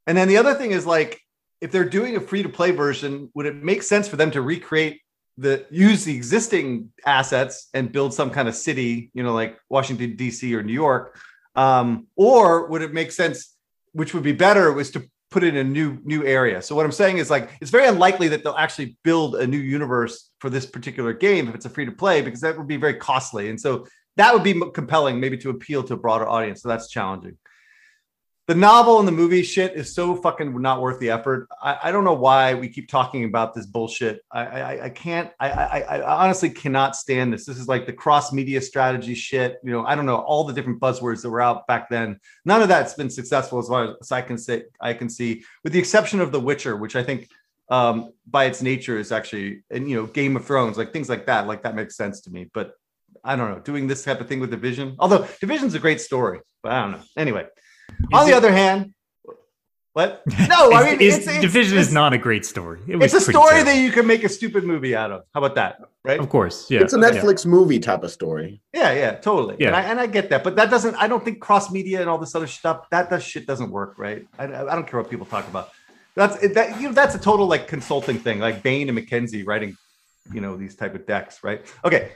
[0.07, 1.21] and then the other thing is like,
[1.61, 4.43] if they're doing a free to play version, would it make sense for them to
[4.43, 5.01] recreate
[5.39, 10.17] the use the existing assets and build some kind of city, you know, like Washington
[10.17, 10.55] D.C.
[10.55, 11.19] or New York,
[11.55, 13.55] um, or would it make sense,
[13.93, 16.63] which would be better, was to put in a new new area.
[16.63, 19.59] So what I'm saying is like it's very unlikely that they'll actually build a new
[19.59, 22.77] universe for this particular game if it's a free to play because that would be
[22.77, 23.51] very costly.
[23.51, 23.87] And so
[24.17, 26.63] that would be compelling maybe to appeal to a broader audience.
[26.63, 27.37] So that's challenging
[28.47, 31.49] the novel and the movie shit is so fucking not worth the effort.
[31.61, 34.21] I, I don't know why we keep talking about this bullshit.
[34.31, 35.31] I I, I can't.
[35.41, 37.45] I, I, I honestly cannot stand this.
[37.45, 39.57] This is like the cross media strategy shit.
[39.65, 42.21] You know, I don't know all the different buzzwords that were out back then.
[42.45, 44.65] None of that's been successful as far as I can say.
[44.81, 47.29] I can see, with the exception of The Witcher, which I think
[47.69, 51.27] um, by its nature is actually, and you know, Game of Thrones, like things like
[51.27, 51.49] that.
[51.49, 52.49] Like that makes sense to me.
[52.55, 52.75] But
[53.25, 54.95] I don't know, doing this type of thing with Division.
[55.01, 57.03] Although Division's a great story, but I don't know.
[57.17, 57.47] Anyway.
[58.13, 58.95] On the other hand,
[59.97, 60.23] what?
[60.51, 62.81] No, I mean, it's, it's, Division it's, is not a great story.
[62.87, 63.65] It it's a story terrible.
[63.73, 65.23] that you can make a stupid movie out of.
[65.33, 65.81] How about that?
[66.05, 66.21] Right?
[66.21, 66.83] Of course, yeah.
[66.83, 67.51] It's a uh, Netflix yeah.
[67.53, 68.61] movie type of story.
[68.75, 69.57] Yeah, yeah, totally.
[69.59, 70.97] Yeah, and I, and I, get that, but that doesn't.
[70.97, 73.95] I don't think cross media and all this other stuff that that shit doesn't work,
[73.97, 74.27] right?
[74.39, 75.71] I, I don't care what people talk about.
[76.15, 76.79] That's that.
[76.79, 79.79] You know, that's a total like consulting thing, like Bain and McKinsey writing,
[80.31, 81.65] you know, these type of decks, right?
[81.87, 82.13] Okay,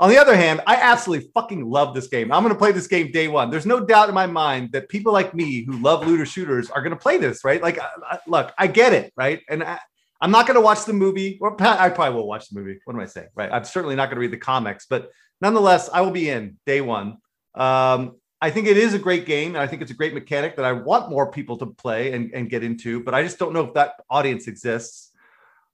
[0.00, 2.30] on the other hand, I absolutely fucking love this game.
[2.30, 3.50] I'm going to play this game day one.
[3.50, 6.82] There's no doubt in my mind that people like me who love looter shooters are
[6.82, 7.60] going to play this, right?
[7.60, 9.42] Like, I, look, I get it, right?
[9.48, 9.80] And I,
[10.22, 12.78] am not going to watch the movie, or I probably will watch the movie.
[12.84, 13.50] What am I saying, right?
[13.52, 16.80] I'm certainly not going to read the comics, but nonetheless, I will be in day
[16.80, 17.18] one.
[17.56, 20.54] Um, I think it is a great game, and I think it's a great mechanic
[20.56, 23.52] that I want more people to play and, and get into, but I just don't
[23.52, 25.07] know if that audience exists.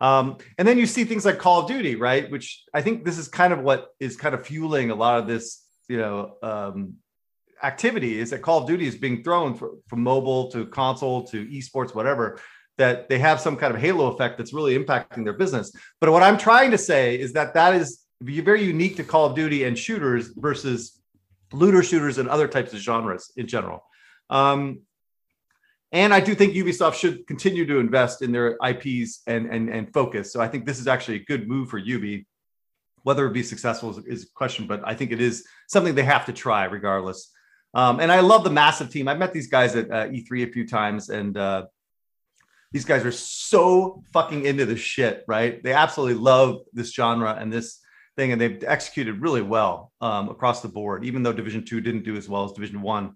[0.01, 2.30] Um, and then you see things like Call of Duty, right?
[2.30, 5.26] Which I think this is kind of what is kind of fueling a lot of
[5.26, 6.95] this, you know, um,
[7.62, 11.47] activity is that Call of Duty is being thrown for, from mobile to console to
[11.47, 12.38] esports, whatever,
[12.76, 15.72] that they have some kind of halo effect that's really impacting their business.
[16.01, 19.34] But what I'm trying to say is that that is very unique to Call of
[19.34, 21.01] Duty and shooters versus
[21.53, 23.84] looter shooters and other types of genres in general.
[24.28, 24.80] Um,
[25.95, 29.92] and I do think Ubisoft should continue to invest in their IPs and and and
[29.95, 30.32] focus.
[30.32, 32.26] So I think this is actually a good move for Ubi.
[33.05, 36.03] Whether it be successful is, is a question, but I think it is something they
[36.03, 37.30] have to try regardless.
[37.74, 39.09] Um, and I love the massive team.
[39.09, 41.66] I've met these guys at uh, E3 a few times, and uh,
[42.72, 45.62] these guys are so fucking into this shit, right?
[45.62, 47.80] They absolutely love this genre and this
[48.16, 51.05] thing, and they've executed really well um, across the board.
[51.05, 53.14] Even though Division Two didn't do as well as Division One,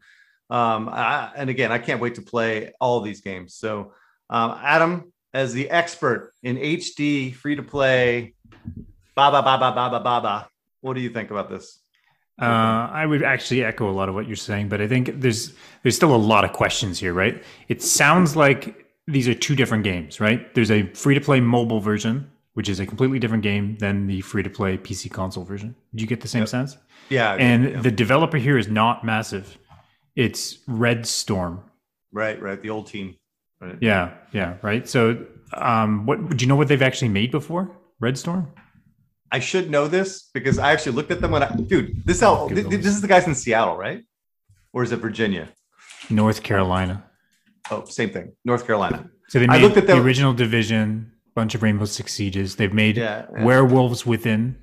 [0.50, 3.54] um, I, and again, I can't wait to play all these games.
[3.54, 3.92] So,
[4.30, 8.34] um, Adam, as the expert in HD, free to play,
[9.14, 10.48] ba ba ba ba ba ba ba ba,
[10.80, 11.80] what do you think about this?
[12.40, 15.52] Uh, I would actually echo a lot of what you're saying, but I think there's
[15.82, 17.42] there's still a lot of questions here, right?
[17.68, 20.54] It sounds like these are two different games, right?
[20.54, 24.20] There's a free to play mobile version, which is a completely different game than the
[24.20, 25.74] free to play PC console version.
[25.94, 26.48] Do you get the same yep.
[26.48, 26.76] sense?
[27.08, 27.34] Yeah.
[27.34, 27.80] And yeah.
[27.80, 29.58] the developer here is not massive.
[30.18, 31.62] It's Red Storm.
[32.10, 32.60] Right, right.
[32.60, 33.14] The old team.
[33.60, 33.76] Right.
[33.80, 34.88] Yeah, yeah, right.
[34.88, 37.70] So, um, what do you know what they've actually made before?
[38.00, 38.52] Red Storm.
[39.30, 42.04] I should know this because I actually looked at them when I, dude.
[42.04, 44.02] This how this, this is the guys in Seattle, right?
[44.72, 45.50] Or is it Virginia?
[46.10, 47.04] North Carolina.
[47.70, 48.32] Oh, same thing.
[48.44, 49.08] North Carolina.
[49.28, 52.56] So they made I looked at the original Division, bunch of Rainbow Six Sieges.
[52.56, 53.44] They've made yeah, yeah.
[53.44, 54.56] Werewolves Within.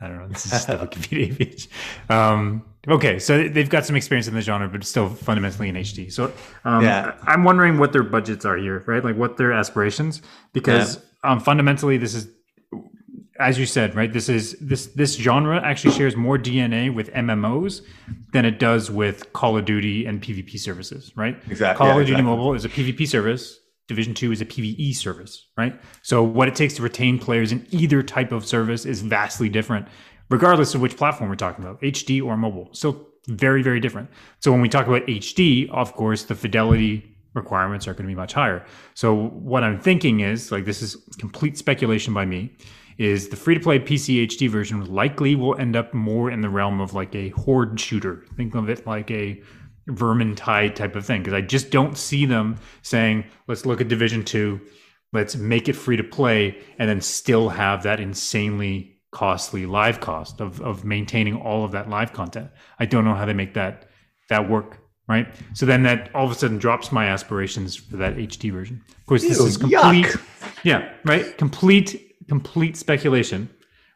[0.00, 0.28] I don't know.
[0.28, 1.68] This is just the Wikipedia page.
[2.08, 6.12] Um, okay, so they've got some experience in the genre, but still fundamentally in HD.
[6.12, 6.32] So
[6.64, 7.16] um, yeah.
[7.22, 9.02] I'm wondering what their budgets are here, right?
[9.02, 10.22] Like what their aspirations,
[10.52, 11.32] because yeah.
[11.32, 12.28] um, fundamentally this is,
[13.40, 14.12] as you said, right?
[14.12, 17.82] This is this this genre actually shares more DNA with MMOs
[18.32, 21.36] than it does with Call of Duty and PvP services, right?
[21.48, 21.78] Exactly.
[21.78, 22.36] Call yeah, of Duty exactly.
[22.36, 23.58] Mobile is a PvP service.
[23.88, 25.80] Division 2 is a PvE service, right?
[26.02, 29.88] So what it takes to retain players in either type of service is vastly different,
[30.30, 32.68] regardless of which platform we're talking about, HD or mobile.
[32.72, 34.10] So very, very different.
[34.40, 38.14] So when we talk about HD, of course, the fidelity requirements are going to be
[38.14, 38.64] much higher.
[38.94, 42.52] So what I'm thinking is like this is complete speculation by me
[42.98, 46.48] is the free to play PC HD version likely will end up more in the
[46.48, 48.24] realm of like a horde shooter.
[48.36, 49.40] Think of it like a
[49.88, 54.24] Vermintide type of thing because I just don't see them saying, let's look at Division
[54.24, 54.60] 2,
[55.12, 60.40] let's make it free to play, and then still have that insanely costly live cost
[60.40, 62.50] of, of maintaining all of that live content.
[62.78, 63.88] I don't know how they make that
[64.28, 64.78] that work.
[65.08, 65.26] Right.
[65.54, 68.84] So then that all of a sudden drops my aspirations for that HD version.
[68.90, 70.04] Of course, this is complete.
[70.04, 70.22] yuck.
[70.64, 70.92] Yeah.
[71.02, 71.38] Right.
[71.38, 73.48] Complete, complete speculation.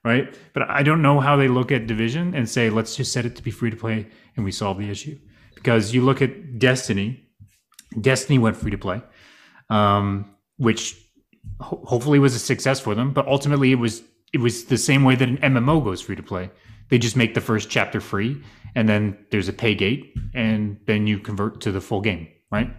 [0.05, 0.35] Right.
[0.55, 3.37] But I don't know how they look at Division and say, let's just set it
[3.37, 5.19] to be free to play and we solve the issue.
[5.63, 7.29] Because you look at Destiny,
[8.01, 9.01] Destiny went free to play,
[9.71, 10.97] um, which
[11.61, 13.13] ho- hopefully was a success for them.
[13.13, 14.03] But ultimately, it was
[14.33, 16.51] it was the same way that an MMO goes free to play.
[16.91, 18.43] They just make the first chapter free,
[18.75, 22.75] and then there's a pay gate, and then you convert to the full game, right?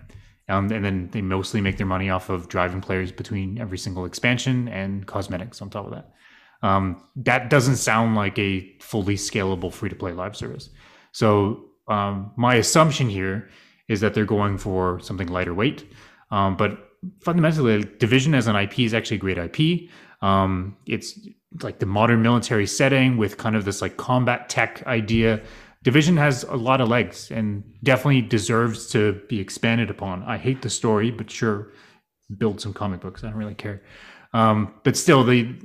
[0.50, 4.04] Um, and then they mostly make their money off of driving players between every single
[4.04, 6.12] expansion and cosmetics on top of that.
[6.68, 10.70] Um, that doesn't sound like a fully scalable free to play live service.
[11.12, 13.50] So um, my assumption here
[13.88, 15.86] is that they're going for something lighter weight.
[16.32, 19.90] Um, but fundamentally, Division as an IP is actually a great IP.
[20.22, 21.20] Um, it's
[21.62, 25.42] like the modern military setting with kind of this like combat tech idea.
[25.84, 30.24] Division has a lot of legs and definitely deserves to be expanded upon.
[30.24, 31.74] I hate the story, but sure,
[32.38, 33.24] build some comic books.
[33.24, 33.84] I don't really care.
[34.34, 35.56] Um, but still, the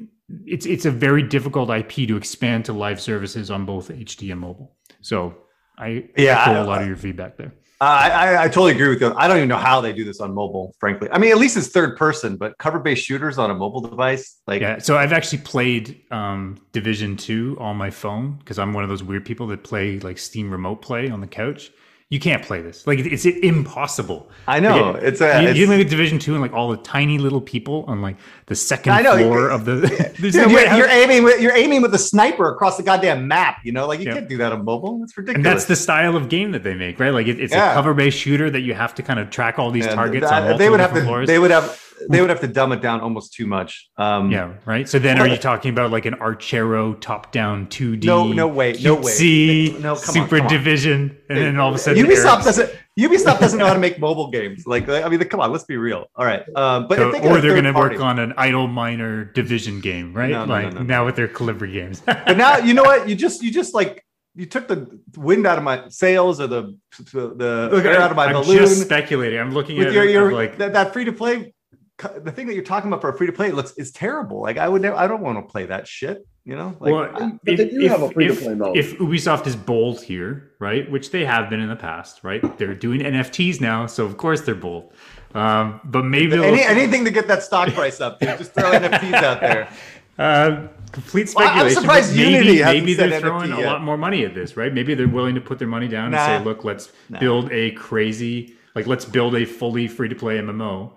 [0.44, 4.40] it's it's a very difficult IP to expand to live services on both HD and
[4.40, 4.76] mobile.
[5.00, 5.36] So
[5.78, 7.52] I Yeah, echo I- a lot of your feedback there.
[7.80, 9.14] I, I, I totally agree with you.
[9.14, 11.08] I don't even know how they do this on mobile, frankly.
[11.12, 14.40] I mean, at least it's third person, but cover based shooters on a mobile device,
[14.48, 18.82] like, Yeah, so I've actually played um, Division Two on my phone because I'm one
[18.82, 21.70] of those weird people that play like Steam Remote Play on the couch.
[22.10, 24.30] You can't play this; like it's impossible.
[24.46, 25.42] I know Like, it's a.
[25.42, 28.00] you, it's, you look at Division Two and like all the tiny little people on
[28.00, 29.74] like the second I know, floor of the.
[30.18, 33.28] There's Dude, no you're, you're aiming with you're aiming with a sniper across the goddamn
[33.28, 33.58] map.
[33.62, 34.14] You know, like you Yeah.
[34.14, 35.02] can't do that on mobile.
[35.02, 35.36] It's ridiculous.
[35.36, 37.10] and that's the style of game that they make, right?
[37.12, 37.72] Like it, it's Yeah.
[37.72, 40.56] a cover-based shooter that you have to kind of track all these Yeah, targets that-
[40.56, 41.02] they would have to.
[41.02, 41.26] floors.
[41.26, 41.78] They would have.
[42.08, 43.88] They would have to dumb it down almost too much.
[43.96, 44.88] Um, Yeah, right.
[44.88, 48.04] So then, are you talking about like an Archero top-down 2D?
[48.04, 49.76] No, no way, no way.
[49.80, 50.48] No, on, Super on.
[50.48, 52.70] Division, and then all of a sudden, Ubisoft doesn't.
[52.98, 54.66] Ubisoft doesn't know how to make mobile games.
[54.66, 56.06] Like, I mean, come on, let's be real.
[56.16, 59.24] All right, um, but So- they or they're going to work on an Idle Miner
[59.24, 60.30] Division game, right?
[60.30, 60.82] No, no, like no, no.
[60.82, 62.02] now with their Kolibri games.
[62.06, 63.08] But now you know what?
[63.08, 66.76] You just you just like you took the wind out of my sails or the
[67.12, 69.38] the Look, air out of my I'm balloon just speculating.
[69.38, 71.54] I'm looking with at your, your like that, that free to play.
[71.98, 74.40] The thing that you're talking about for a free to play looks is terrible.
[74.40, 74.96] Like I would never.
[74.96, 76.26] I don't want to play that shit.
[76.44, 76.76] You know.
[76.80, 78.76] Like, well, but if, they do if, have a free-to-play mode.
[78.76, 82.56] if Ubisoft is bold here, right, which they have been in the past, right?
[82.56, 84.92] They're doing NFTs now, so of course they're bold.
[85.34, 88.38] Um, but maybe they'll- any, anything to get that stock price up, dude.
[88.38, 89.68] Just throw NFTs out there.
[90.18, 91.80] Uh, complete Well, I'm speculation.
[91.82, 93.66] surprised maybe, Unity hasn't maybe they're throwing NFT a yet.
[93.66, 94.74] lot more money at this, right?
[94.74, 96.18] Maybe they're willing to put their money down Nah.
[96.18, 97.20] and say, "Look, let's Nah.
[97.20, 100.90] build a crazy, like, let's build a fully free to play MMO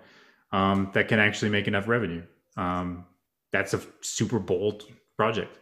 [0.52, 2.22] um, that can actually make enough revenue."
[2.56, 3.06] Um,
[3.52, 4.84] that's a super bold
[5.16, 5.58] project,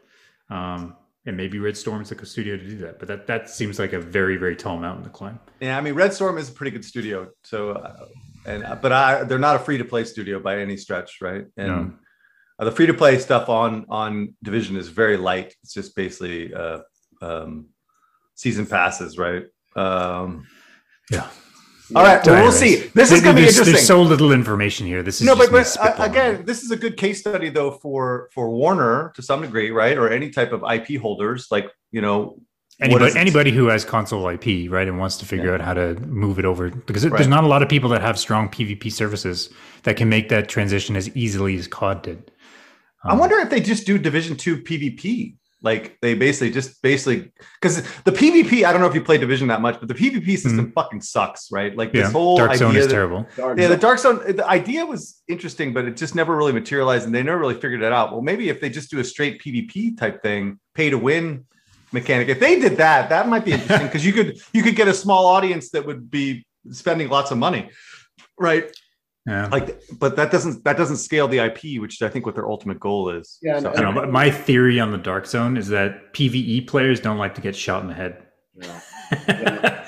[0.48, 2.98] um, and maybe Red Storm's the studio to do that.
[2.98, 5.38] But that that seems like a very very tall mountain to climb.
[5.60, 7.28] Yeah, I mean, Red Storm is a pretty good studio.
[7.42, 8.06] So, uh,
[8.46, 11.46] and but I they're not a free to play studio by any stretch, right?
[11.56, 11.92] And No.
[12.58, 15.54] uh, the free to play stuff on on Division is very light.
[15.62, 16.80] It's just basically uh,
[17.22, 17.68] um,
[18.34, 19.44] season passes, right?
[19.76, 20.46] Um,
[21.10, 21.28] Yeah.
[21.94, 22.76] All right, well, we'll see.
[22.94, 23.74] This is going to be interesting.
[23.74, 25.02] There's so little information here.
[25.02, 28.30] This is no, but, but uh, again, this is a good case study though for
[28.32, 29.96] for Warner to some degree, right?
[29.98, 32.40] Or any type of IP holders, like you know,
[32.82, 36.38] Anybody, anybody who has console IP, right, and wants to figure out how to move
[36.38, 37.18] it over, because Right.
[37.18, 39.50] there's not a lot of people that have strong PvP services
[39.82, 42.30] that can make that transition as easily as COD did.
[43.04, 45.36] I Um, wonder if they just do Division Two PvP.
[45.62, 48.64] Like they basically just basically because the PvP.
[48.64, 51.52] I don't know if you play Division that much, but the PvP system fucking sucks,
[51.52, 51.76] right?
[51.76, 51.96] Like Mm-hmm.
[51.98, 53.26] Yeah, this whole Dark Zone idea is that- terrible.
[53.36, 54.36] Yeah, the Dark Zone.
[54.36, 57.82] The idea was interesting, but it just never really materialized, and they never really figured
[57.82, 58.12] it out.
[58.12, 61.44] Well, maybe if they just do a straight PvP type thing, pay to win
[61.92, 62.28] mechanic.
[62.28, 64.94] If they did that, that might be interesting because you could you could get a
[64.94, 67.70] small audience that would be spending lots of money,
[68.38, 68.70] right?
[69.26, 69.48] Yeah.
[69.52, 72.48] Like, but that doesn't that doesn't scale the IP, which is, I think what their
[72.48, 73.38] ultimate goal is.
[73.42, 76.66] Yeah, So- I don't know, but my theory on the Dark Zone is that PVE
[76.66, 78.22] players don't like to get shot in the head.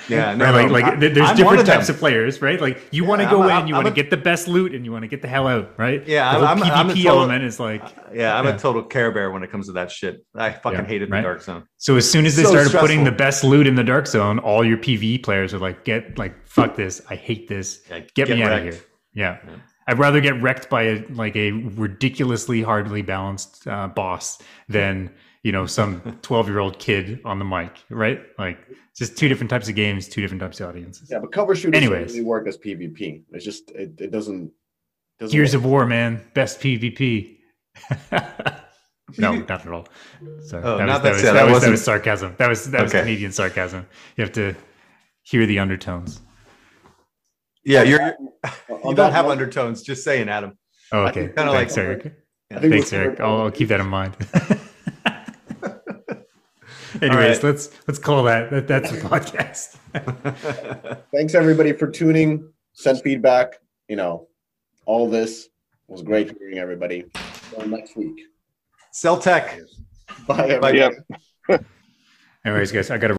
[0.08, 1.94] Yeah, no, Right, no, like, I- like there- there's I'm different types them.
[1.96, 2.60] of players, right?
[2.60, 4.74] Like you want to go I'm a- in, you want to get the best loot,
[4.74, 6.06] and you want to get the hell out, right?
[6.06, 7.82] Yeah, the whole I'm- I'm- I'm PvP total- element is like
[8.14, 8.54] Yeah, I'm Yeah.
[8.54, 10.24] a total care bear when it comes to that shit.
[10.36, 11.20] I fucking Yeah, hated right.
[11.20, 11.64] the Dark Zone.
[11.78, 14.38] So as soon as they So started putting the best loot in the dark zone,
[14.40, 17.00] all your PvE players are like, "Get like fuck this!
[17.08, 17.80] I hate this!
[17.90, 18.74] Yeah, Get, me out of here!"
[19.14, 19.38] Yeah.
[19.46, 19.56] Yeah.
[19.88, 24.38] I'd rather get wrecked by a like a ridiculously hardly balanced uh, boss
[24.68, 25.10] than
[25.42, 28.20] you know some 12 year old kid on the mic, right?
[28.38, 28.58] Like
[28.96, 31.08] just two different types of games, two different types of audiences.
[31.10, 32.06] Yeah, but cover shooters Anyways.
[32.08, 33.24] don't really work as PvP.
[33.32, 34.52] It's just it, it doesn't.
[35.18, 35.64] doesn't Gears work.
[35.64, 37.38] of War, man, best PvP.
[39.18, 39.86] no, not at all.
[40.46, 42.34] Sorry, Oh, that, not was, that, that- was, that, that was, that wasn't- sarcasm.
[42.38, 43.00] That was that was Okay.
[43.02, 43.86] comedian sarcasm.
[44.16, 44.54] You have to
[45.22, 46.20] hear the undertones.
[47.64, 48.00] Yeah, you're,
[48.68, 49.82] On you don't have note- undertones.
[49.82, 50.58] Just saying, Adam.
[50.90, 51.28] Oh, okay.
[51.28, 52.18] kinda Thanks, like- Eric.
[52.50, 53.20] I think Thanks, Eric.
[53.20, 54.14] I'll, I'll keep that in mind.
[57.00, 57.42] Anyways, right.
[57.44, 59.76] let's let's call that, that that's the podcast.
[61.14, 62.52] Thanks everybody for tuning.
[62.74, 63.54] Send feedback.
[63.88, 64.28] You know,
[64.84, 65.48] all this
[65.88, 67.04] was great hearing everybody.
[67.56, 68.20] Until next week.
[68.92, 69.58] Sell tech.
[70.26, 70.78] Bye everybody.
[70.78, 71.58] Yeah.
[72.44, 73.16] Anyways, guys, I gotta.